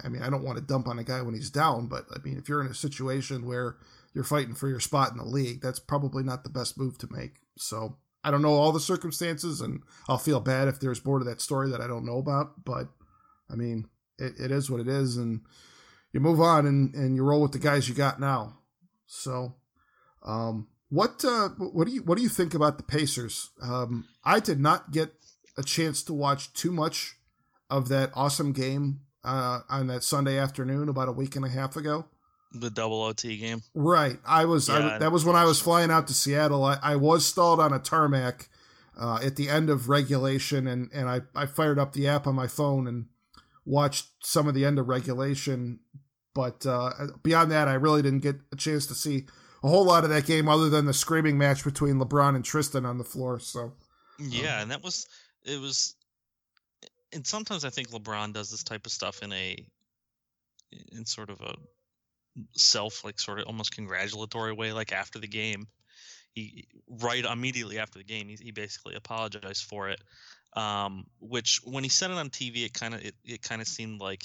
[0.04, 2.20] I mean I don't want to dump on a guy when he's down, but I
[2.24, 3.78] mean if you're in a situation where
[4.16, 7.11] you're fighting for your spot in the league, that's probably not the best move to
[7.11, 7.41] make.
[7.57, 11.26] So I don't know all the circumstances, and I'll feel bad if there's more to
[11.26, 12.88] that story that I don't know about, but
[13.51, 13.88] I mean
[14.18, 15.41] it, it is what it is, and
[16.13, 18.59] you move on and, and you roll with the guys you got now.
[19.05, 19.55] So,
[20.24, 23.51] um, what uh, what do you what do you think about the Pacers?
[23.61, 25.13] Um, I did not get
[25.57, 27.16] a chance to watch too much
[27.70, 31.76] of that awesome game uh, on that Sunday afternoon about a week and a half
[31.76, 32.05] ago.
[32.58, 33.62] The double OT game.
[33.74, 36.64] Right, I was I, that was when I was flying out to Seattle.
[36.64, 38.49] I, I was stalled on a tarmac
[38.99, 42.36] uh, at the end of regulation, and and I I fired up the app on
[42.36, 43.08] my phone and
[43.66, 45.80] watched some of the end of regulation.
[46.34, 46.91] But uh,
[47.24, 49.26] beyond that, I really didn't get a chance to see
[49.64, 52.86] a whole lot of that game, other than the screaming match between LeBron and Tristan
[52.86, 53.39] on the floor.
[53.39, 53.74] So
[54.20, 55.08] Yeah, and that was
[55.43, 55.95] it was
[57.16, 59.58] and sometimes I think LeBron does this type of stuff in a
[60.91, 61.56] in sort of a
[62.54, 65.68] self like sort of almost congratulatory way like after the game.
[66.34, 66.68] He
[67.02, 70.02] right immediately after the game he, he basically apologized for it.
[70.54, 73.68] Um, which when he said it on TV it kind of it, it kind of
[73.68, 74.24] seemed like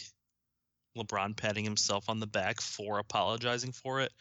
[0.97, 4.13] LeBron patting himself on the back for apologizing for it.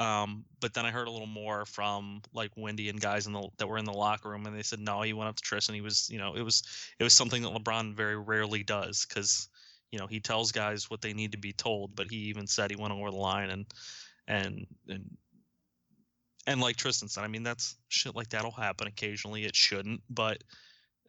[0.00, 3.48] Um, but then I heard a little more from like Wendy and guys in the
[3.58, 5.74] that were in the locker room, and they said no, he went up to Tristan.
[5.74, 6.62] He was, you know, it was
[7.00, 9.48] it was something that LeBron very rarely does because
[9.90, 12.70] you know he tells guys what they need to be told, but he even said
[12.70, 13.66] he went over the line and
[14.26, 15.16] and and
[16.46, 19.44] and like Tristan said, I mean that's shit like that'll happen occasionally.
[19.44, 20.42] It shouldn't, but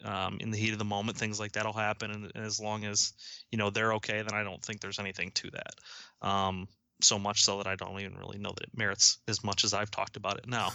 [0.03, 2.85] um, in the heat of the moment, things like that'll happen, and, and as long
[2.85, 3.13] as
[3.51, 6.27] you know they're okay, then I don't think there's anything to that.
[6.27, 6.67] Um,
[7.01, 9.73] so much so that I don't even really know that it merits as much as
[9.73, 10.69] I've talked about it now.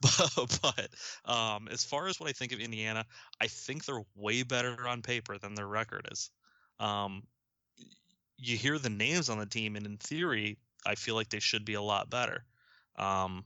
[0.00, 0.30] but
[0.62, 3.04] but um, as far as what I think of Indiana,
[3.40, 6.30] I think they're way better on paper than their record is.
[6.78, 7.22] Um,
[8.42, 11.64] you hear the names on the team, and in theory, I feel like they should
[11.64, 12.44] be a lot better.
[12.96, 13.44] Um,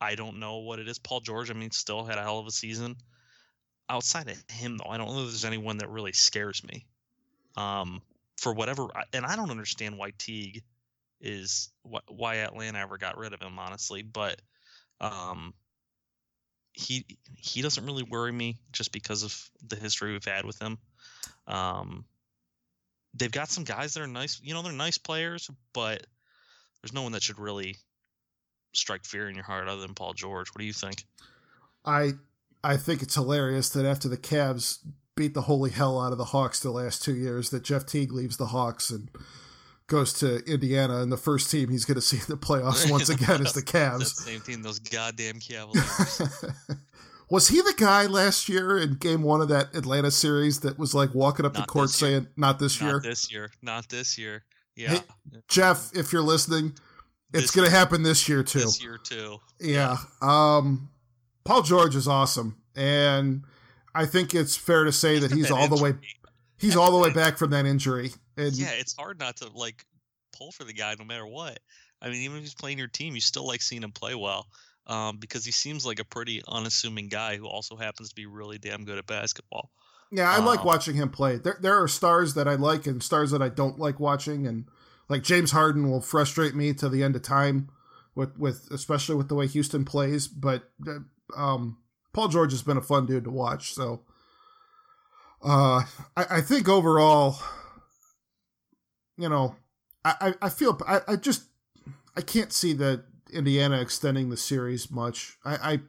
[0.00, 0.98] I don't know what it is.
[0.98, 2.96] Paul George, I mean, still had a hell of a season.
[3.88, 6.86] Outside of him, though, I don't know if there's anyone that really scares me.
[7.56, 8.02] Um,
[8.36, 10.62] for whatever, and I don't understand why Teague
[11.20, 14.02] is why Atlanta ever got rid of him, honestly.
[14.02, 14.40] But
[15.00, 15.54] um,
[16.72, 17.04] he
[17.36, 20.78] he doesn't really worry me just because of the history we've had with him.
[21.48, 22.04] Um,
[23.14, 26.06] they've got some guys that are nice, you know, they're nice players, but
[26.82, 27.76] there's no one that should really
[28.72, 30.48] strike fear in your heart other than Paul George.
[30.48, 31.04] What do you think?
[31.84, 32.12] I
[32.62, 34.78] I think it's hilarious that after the Cavs
[35.16, 38.12] beat the holy hell out of the Hawks the last two years, that Jeff Teague
[38.12, 39.10] leaves the Hawks and
[39.86, 43.08] goes to Indiana, and the first team he's going to see in the playoffs once
[43.08, 43.98] again is the Cavs.
[43.98, 46.22] That same team, those goddamn Cavaliers.
[47.30, 50.94] was he the guy last year in Game One of that Atlanta series that was
[50.94, 52.94] like walking up Not the court saying, "Not this year"?
[52.94, 53.50] Not this year.
[53.62, 54.44] Not this year.
[54.76, 54.90] Yeah.
[54.90, 55.00] Hey,
[55.48, 56.72] Jeff, if you're listening,
[57.32, 58.60] it's going to happen this year too.
[58.60, 59.38] This year too.
[59.60, 59.96] Yeah.
[60.22, 60.88] Um,
[61.44, 63.42] Paul George is awesome, and
[63.94, 65.94] I think it's fair to say that he's That all the way
[66.58, 68.12] he's all the way back from that injury.
[68.36, 69.84] And Yeah, it's hard not to like
[70.36, 71.58] pull for the guy no matter what.
[72.00, 74.46] I mean, even if he's playing your team, you still like seeing him play well.
[74.88, 78.56] Um, because he seems like a pretty unassuming guy who also happens to be really
[78.58, 79.70] damn good at basketball.
[80.10, 81.36] yeah, I like Um, watching him play.
[81.36, 84.64] There there are stars that I like and stars that I don't like watching, and
[85.10, 87.68] like James Harden will frustrate me to the end of time
[88.14, 90.26] with with especially with the way Houston plays.
[90.26, 91.00] But uh,
[91.36, 91.76] um,
[92.14, 93.74] Paul George has been a fun dude to watch.
[93.74, 94.04] So
[95.44, 95.82] uh,
[96.16, 97.36] I, I think overall,
[99.18, 99.56] you know,
[100.04, 101.42] I, I feel I, I just
[102.16, 105.36] I can't see that Indiana extending the series much.
[105.44, 105.80] I, I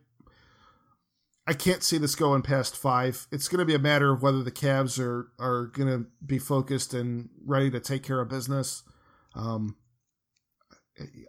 [1.47, 3.25] I can't see this going past five.
[3.31, 6.37] It's going to be a matter of whether the Cavs are are going to be
[6.37, 8.83] focused and ready to take care of business.
[9.33, 9.75] Um,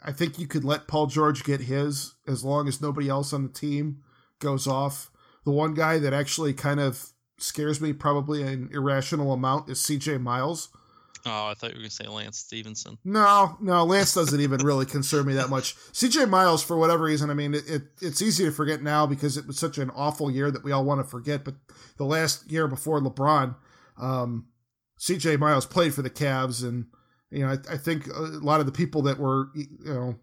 [0.05, 3.45] I think you could let Paul George get his as long as nobody else on
[3.45, 4.03] the team
[4.41, 5.11] goes off.
[5.45, 10.19] The one guy that actually kind of scares me, probably an irrational amount, is C.J.
[10.19, 10.69] Miles.
[11.27, 12.99] Oh, I thought you were gonna say Lance Stephenson.
[13.05, 15.77] No, no, Lance doesn't even really concern me that much.
[15.93, 19.37] CJ Miles, for whatever reason, I mean, it, it, it's easy to forget now because
[19.37, 21.45] it was such an awful year that we all want to forget.
[21.45, 21.55] But
[21.99, 23.55] the last year before LeBron,
[23.99, 24.47] um,
[24.99, 26.87] CJ Miles played for the Cavs, and
[27.31, 30.17] you know, I, I think a lot of the people that were, you know,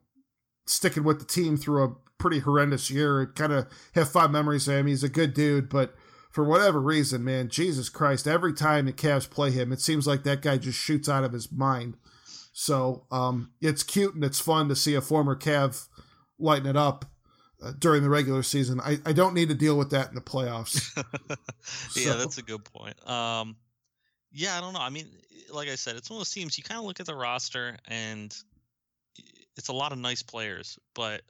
[0.66, 4.76] sticking with the team through a pretty horrendous year kind of have fond memories of
[4.76, 4.88] him.
[4.88, 5.95] He's a good dude, but
[6.38, 10.21] for whatever reason, man, Jesus Christ, every time the Cavs play him, it seems like
[10.21, 11.97] that guy just shoots out of his mind.
[12.53, 15.88] So um, it's cute and it's fun to see a former Cav
[16.38, 17.05] lighten it up
[17.59, 18.79] uh, during the regular season.
[18.79, 20.95] I, I don't need to deal with that in the playoffs.
[21.95, 22.17] yeah, so.
[22.19, 23.09] that's a good point.
[23.09, 23.55] Um,
[24.31, 24.79] yeah, I don't know.
[24.79, 25.07] I mean,
[25.51, 27.77] like I said, it's one of those teams you kind of look at the roster
[27.88, 28.31] and
[29.55, 31.23] it's a lot of nice players, but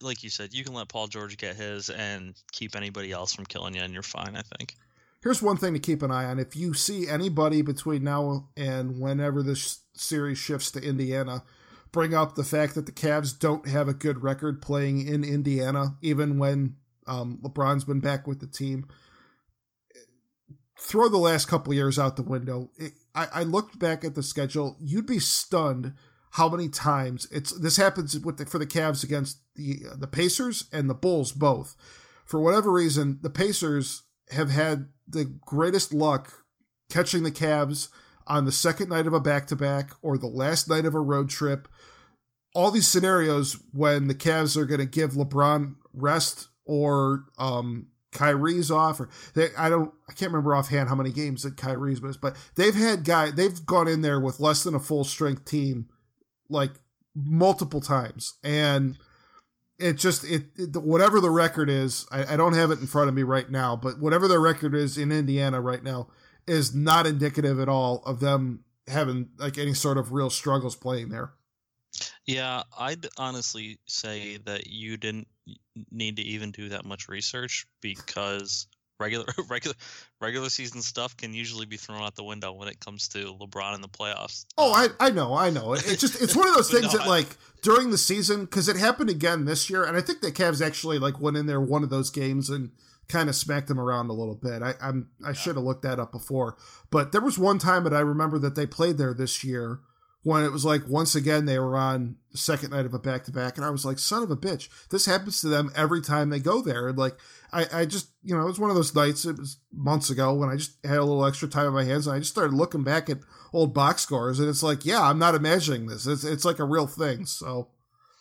[0.00, 3.46] like you said, you can let Paul George get his and keep anybody else from
[3.46, 4.36] killing you, and you're fine.
[4.36, 4.74] I think.
[5.22, 9.00] Here's one thing to keep an eye on: if you see anybody between now and
[9.00, 11.42] whenever this series shifts to Indiana,
[11.92, 15.96] bring up the fact that the Cavs don't have a good record playing in Indiana,
[16.02, 18.86] even when um, LeBron's been back with the team.
[20.78, 22.70] Throw the last couple years out the window.
[22.76, 24.76] It, I, I looked back at the schedule.
[24.80, 25.94] You'd be stunned
[26.34, 30.68] how many times it's this happens with the, for the Cavs against the the Pacers
[30.72, 31.76] and the Bulls both.
[32.24, 36.44] For whatever reason, the Pacers have had the greatest luck
[36.90, 37.88] catching the Cavs
[38.26, 41.00] on the second night of a back to back or the last night of a
[41.00, 41.68] road trip.
[42.52, 48.70] All these scenarios when the Cavs are going to give LeBron rest or um, Kyrie's
[48.72, 52.20] off, or they, I don't, I can't remember offhand how many games that Kyrie's missed,
[52.20, 55.88] but they've had guy, they've gone in there with less than a full strength team
[56.48, 56.72] like
[57.14, 58.98] multiple times, and
[59.78, 62.06] it just it, it, whatever the record is.
[62.10, 64.74] I, I don't have it in front of me right now, but whatever their record
[64.74, 66.08] is in Indiana right now
[66.46, 71.08] is not indicative at all of them having like any sort of real struggles playing
[71.08, 71.32] there.
[72.26, 75.28] Yeah, I'd honestly say that you didn't
[75.90, 78.66] need to even do that much research because
[79.00, 79.74] regular regular
[80.20, 83.74] regular season stuff can usually be thrown out the window when it comes to LeBron
[83.74, 84.46] in the playoffs.
[84.56, 85.72] Oh, I I know, I know.
[85.72, 88.76] It's just it's one of those things no, that like during the season because it
[88.76, 91.82] happened again this year, and I think the Cavs actually like went in there one
[91.82, 92.70] of those games and
[93.08, 94.62] kind of smacked them around a little bit.
[94.62, 95.32] I I'm I yeah.
[95.34, 96.56] should have looked that up before,
[96.90, 99.80] but there was one time that I remember that they played there this year
[100.24, 103.24] when it was like once again they were on the second night of a back
[103.24, 106.00] to back, and I was like, son of a bitch, this happens to them every
[106.00, 106.88] time they go there.
[106.88, 107.16] And like
[107.52, 109.26] I, I just you know it was one of those nights.
[109.26, 112.06] It was months ago when I just had a little extra time on my hands,
[112.06, 113.18] and I just started looking back at
[113.52, 116.06] old box scores, and it's like, yeah, I'm not imagining this.
[116.06, 117.26] It's it's like a real thing.
[117.26, 117.68] So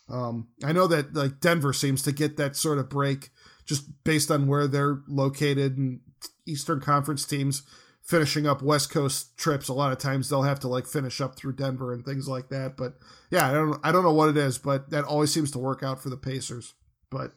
[0.09, 3.29] um, I know that like Denver seems to get that sort of break
[3.65, 6.01] just based on where they're located and
[6.45, 7.63] Eastern Conference teams
[8.03, 11.35] finishing up West Coast trips, a lot of times they'll have to like finish up
[11.35, 12.75] through Denver and things like that.
[12.77, 12.95] But
[13.31, 15.81] yeah, I don't I don't know what it is, but that always seems to work
[15.81, 16.73] out for the Pacers.
[17.09, 17.33] But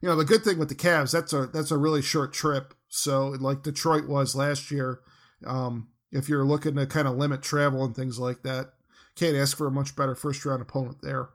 [0.00, 2.74] you know, the good thing with the Cavs, that's a that's a really short trip.
[2.88, 5.00] So like Detroit was last year,
[5.46, 8.72] um, if you're looking to kind of limit travel and things like that,
[9.16, 11.30] can't ask for a much better first round opponent there.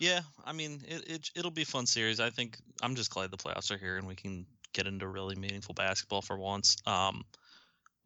[0.00, 2.18] Yeah, I mean it, it it'll be fun series.
[2.18, 5.36] I think I'm just glad the playoffs are here and we can get into really
[5.36, 6.76] meaningful basketball for once.
[6.86, 7.24] Um,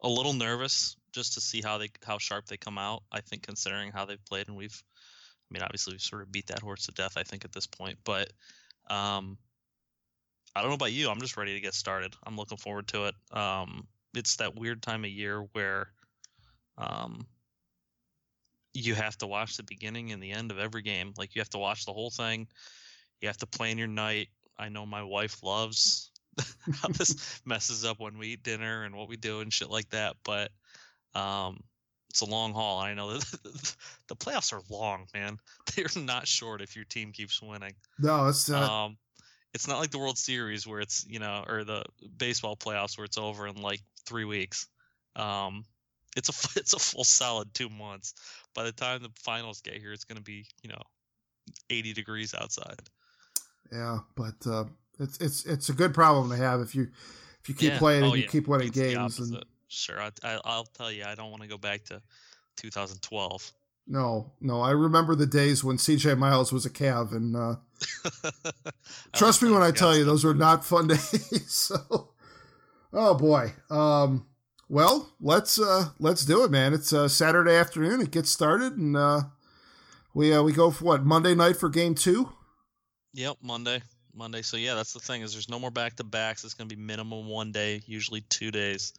[0.01, 3.03] a little nervous just to see how they how sharp they come out.
[3.11, 4.83] I think considering how they've played, and we've,
[5.49, 7.13] I mean, obviously we've sort of beat that horse to death.
[7.17, 8.31] I think at this point, but
[8.89, 9.37] um,
[10.55, 11.09] I don't know about you.
[11.09, 12.15] I'm just ready to get started.
[12.25, 13.15] I'm looking forward to it.
[13.31, 15.91] Um, it's that weird time of year where,
[16.77, 17.27] um,
[18.73, 21.13] you have to watch the beginning and the end of every game.
[21.17, 22.47] Like you have to watch the whole thing.
[23.21, 24.27] You have to plan your night.
[24.57, 26.11] I know my wife loves
[26.81, 29.89] how this messes up when we eat dinner and what we do and shit like
[29.89, 30.15] that.
[30.23, 30.51] But
[31.15, 31.61] um,
[32.09, 32.79] it's a long haul.
[32.79, 33.75] I know that
[34.07, 35.37] the playoffs are long, man.
[35.75, 37.73] They're not short if your team keeps winning.
[37.99, 38.69] No, it's not.
[38.69, 38.97] Um,
[39.53, 41.83] it's not like the World Series where it's you know, or the
[42.17, 44.67] baseball playoffs where it's over in like three weeks.
[45.15, 45.65] Um,
[46.15, 48.13] it's a it's a full solid two months.
[48.53, 50.81] By the time the finals get here, it's going to be you know,
[51.69, 52.79] 80 degrees outside.
[53.71, 54.65] Yeah, but uh,
[54.99, 56.87] it's it's it's a good problem to have if you
[57.41, 57.79] if you keep yeah.
[57.79, 58.29] playing oh, and you yeah.
[58.29, 59.19] keep winning it's games.
[59.19, 62.01] And sure, I, I, will tell you, I don't want to go back to
[62.57, 63.51] 2012.
[63.89, 67.55] No, no, I remember the days when CJ Miles was a Cav, and uh,
[69.13, 71.45] trust me when I tell you, those were not fun days.
[71.47, 72.09] so,
[72.91, 73.53] oh boy.
[73.69, 74.25] Um,
[74.67, 76.73] well, let's uh, let's do it, man.
[76.73, 78.01] It's uh, Saturday afternoon.
[78.01, 79.21] It gets started, and uh,
[80.13, 82.29] we uh, we go for what Monday night for game two.
[83.13, 83.81] Yep, Monday.
[84.17, 84.41] Monday.
[84.41, 86.43] So yeah, that's the thing is there's no more back to backs.
[86.43, 88.93] It's going to be minimum one day, usually two days.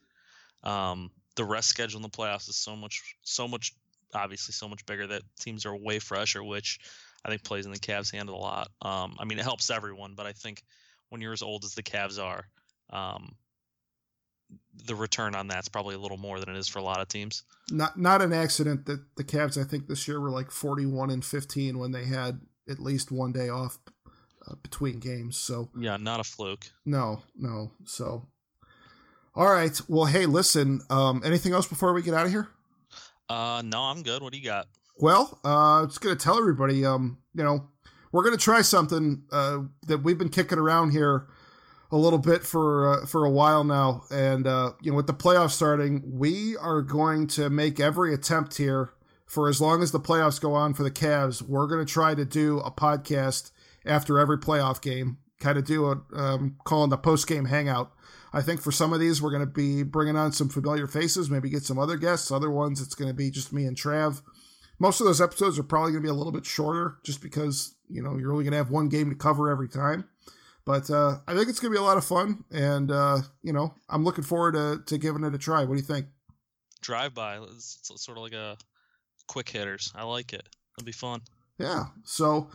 [0.62, 3.74] Um, the rest schedule in the playoffs is so much, so much,
[4.14, 6.80] obviously so much bigger that teams are way fresher, which
[7.24, 8.68] I think plays in the Cavs' hand a lot.
[8.82, 10.62] Um, I mean, it helps everyone, but I think
[11.10, 12.44] when you're as old as the Cavs are,
[12.90, 13.34] um,
[14.86, 17.08] the return on that's probably a little more than it is for a lot of
[17.08, 17.42] teams.
[17.70, 21.24] Not not an accident that the Cavs I think this year were like 41 and
[21.24, 23.78] 15 when they had at least one day off
[24.48, 25.36] uh, between games.
[25.36, 26.70] So yeah, not a fluke.
[26.84, 27.72] No, no.
[27.84, 28.26] So
[29.38, 29.80] all right.
[29.86, 30.80] Well, hey, listen.
[30.90, 32.48] Um, anything else before we get out of here?
[33.28, 34.20] Uh, no, I'm good.
[34.20, 34.66] What do you got?
[34.96, 37.68] Well, uh, just gonna tell everybody, um, you know,
[38.10, 41.28] we're gonna try something uh, that we've been kicking around here
[41.92, 45.14] a little bit for uh, for a while now, and uh, you know, with the
[45.14, 48.90] playoffs starting, we are going to make every attempt here
[49.24, 51.42] for as long as the playoffs go on for the Cavs.
[51.42, 53.52] We're gonna try to do a podcast
[53.84, 57.92] after every playoff game, kind of do a um, calling the post game hangout.
[58.32, 61.30] I think for some of these, we're going to be bringing on some familiar faces,
[61.30, 62.30] maybe get some other guests.
[62.30, 64.20] Other ones, it's going to be just me and Trav.
[64.78, 67.74] Most of those episodes are probably going to be a little bit shorter just because,
[67.88, 70.04] you know, you're only going to have one game to cover every time.
[70.64, 72.44] But uh, I think it's going to be a lot of fun.
[72.52, 75.64] And, uh, you know, I'm looking forward to, to giving it a try.
[75.64, 76.06] What do you think?
[76.82, 77.38] Drive by.
[77.38, 78.56] It's, it's sort of like a
[79.26, 79.90] quick hitters.
[79.96, 80.46] I like it.
[80.76, 81.22] It'll be fun.
[81.58, 81.86] Yeah.
[82.04, 82.50] So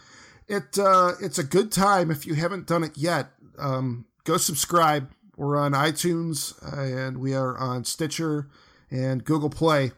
[0.47, 3.29] it uh, it's a good time if you haven't done it yet.
[3.57, 5.11] Um, go subscribe.
[5.35, 8.49] We're on iTunes and we are on Stitcher
[8.91, 9.91] and Google Play.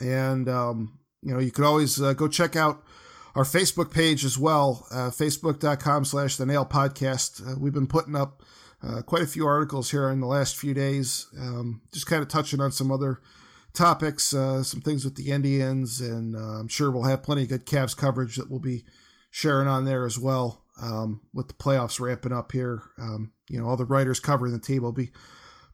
[0.00, 2.84] And um, you know, you could always uh, go check out
[3.34, 7.46] our Facebook page as well, uh, facebook.com slash the nail podcast.
[7.46, 8.42] Uh, we've been putting up
[8.82, 12.28] uh, quite a few articles here in the last few days, um, just kind of
[12.28, 13.20] touching on some other
[13.72, 17.48] topics, uh, some things with the Indians, and uh, I'm sure we'll have plenty of
[17.48, 18.84] good Cavs coverage that we'll be
[19.34, 22.84] sharing on there as well um, with the playoffs ramping up here.
[22.96, 25.10] Um, you know, all the writers covering the team will be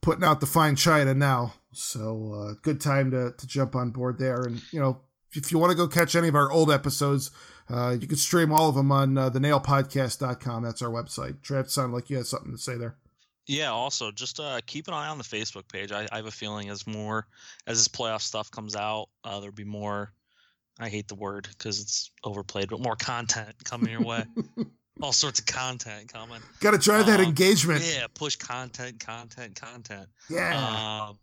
[0.00, 1.52] putting out the fine china now.
[1.70, 4.40] So uh, good time to, to jump on board there.
[4.40, 5.02] And, you know,
[5.34, 7.32] if you want to go catch any of our old episodes,
[7.68, 10.62] uh, you can stream all of them on uh, thenailpodcast.com.
[10.62, 11.42] That's our website.
[11.42, 12.96] Trav, sounded like you had something to say there.
[13.46, 13.72] Yeah.
[13.72, 15.92] Also, just uh, keep an eye on the Facebook page.
[15.92, 17.26] I, I have a feeling as more
[17.66, 20.14] as this playoff stuff comes out, uh, there'll be more.
[20.80, 24.24] I hate the word because it's overplayed, but more content coming your way.
[25.02, 26.40] all sorts of content coming.
[26.60, 27.82] Got to drive that um, engagement.
[27.84, 30.08] Yeah, push content, content, content.
[30.28, 31.08] Yeah.
[31.08, 31.18] Um,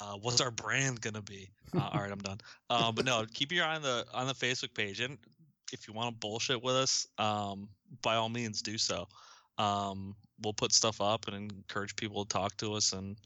[0.00, 1.50] uh, what's our brand gonna be?
[1.74, 2.38] Uh, all right, I'm done.
[2.68, 5.18] Uh, but no, keep your eye on the on the Facebook page, and
[5.72, 7.68] if you want to bullshit with us, um,
[8.02, 9.06] by all means do so.
[9.58, 13.16] Um, we'll put stuff up and encourage people to talk to us and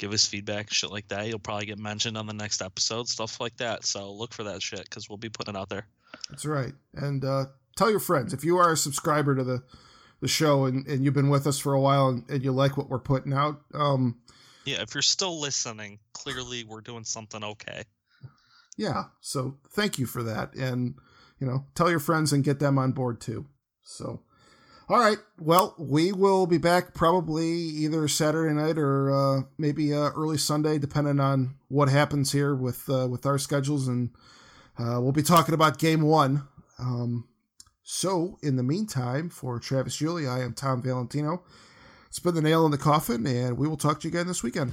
[0.00, 1.28] give us feedback, shit like that.
[1.28, 3.84] You'll probably get mentioned on the next episode, stuff like that.
[3.84, 5.86] So look for that shit because we'll be putting it out there.
[6.30, 6.72] That's right.
[6.94, 7.46] And uh,
[7.76, 9.62] tell your friends if you are a subscriber to the
[10.20, 12.76] the show and, and you've been with us for a while and, and you like
[12.76, 13.62] what we're putting out.
[13.72, 14.20] Um,
[14.66, 17.84] yeah, if you're still listening, clearly we're doing something okay.
[18.76, 19.04] Yeah.
[19.20, 20.54] So thank you for that.
[20.54, 20.94] And,
[21.38, 23.46] you know, tell your friends and get them on board too.
[23.82, 24.20] So,
[24.90, 25.18] all right.
[25.38, 30.78] Well, we will be back probably either Saturday night or uh, maybe uh, early Sunday,
[30.78, 33.86] depending on what happens here with uh, with our schedules.
[33.86, 34.10] And
[34.76, 36.42] uh, we'll be talking about game one.
[36.80, 37.28] Um,
[37.84, 41.44] so, in the meantime, for Travis Julie, I am Tom Valentino.
[42.08, 44.42] It's been the nail in the coffin, and we will talk to you again this
[44.42, 44.72] weekend.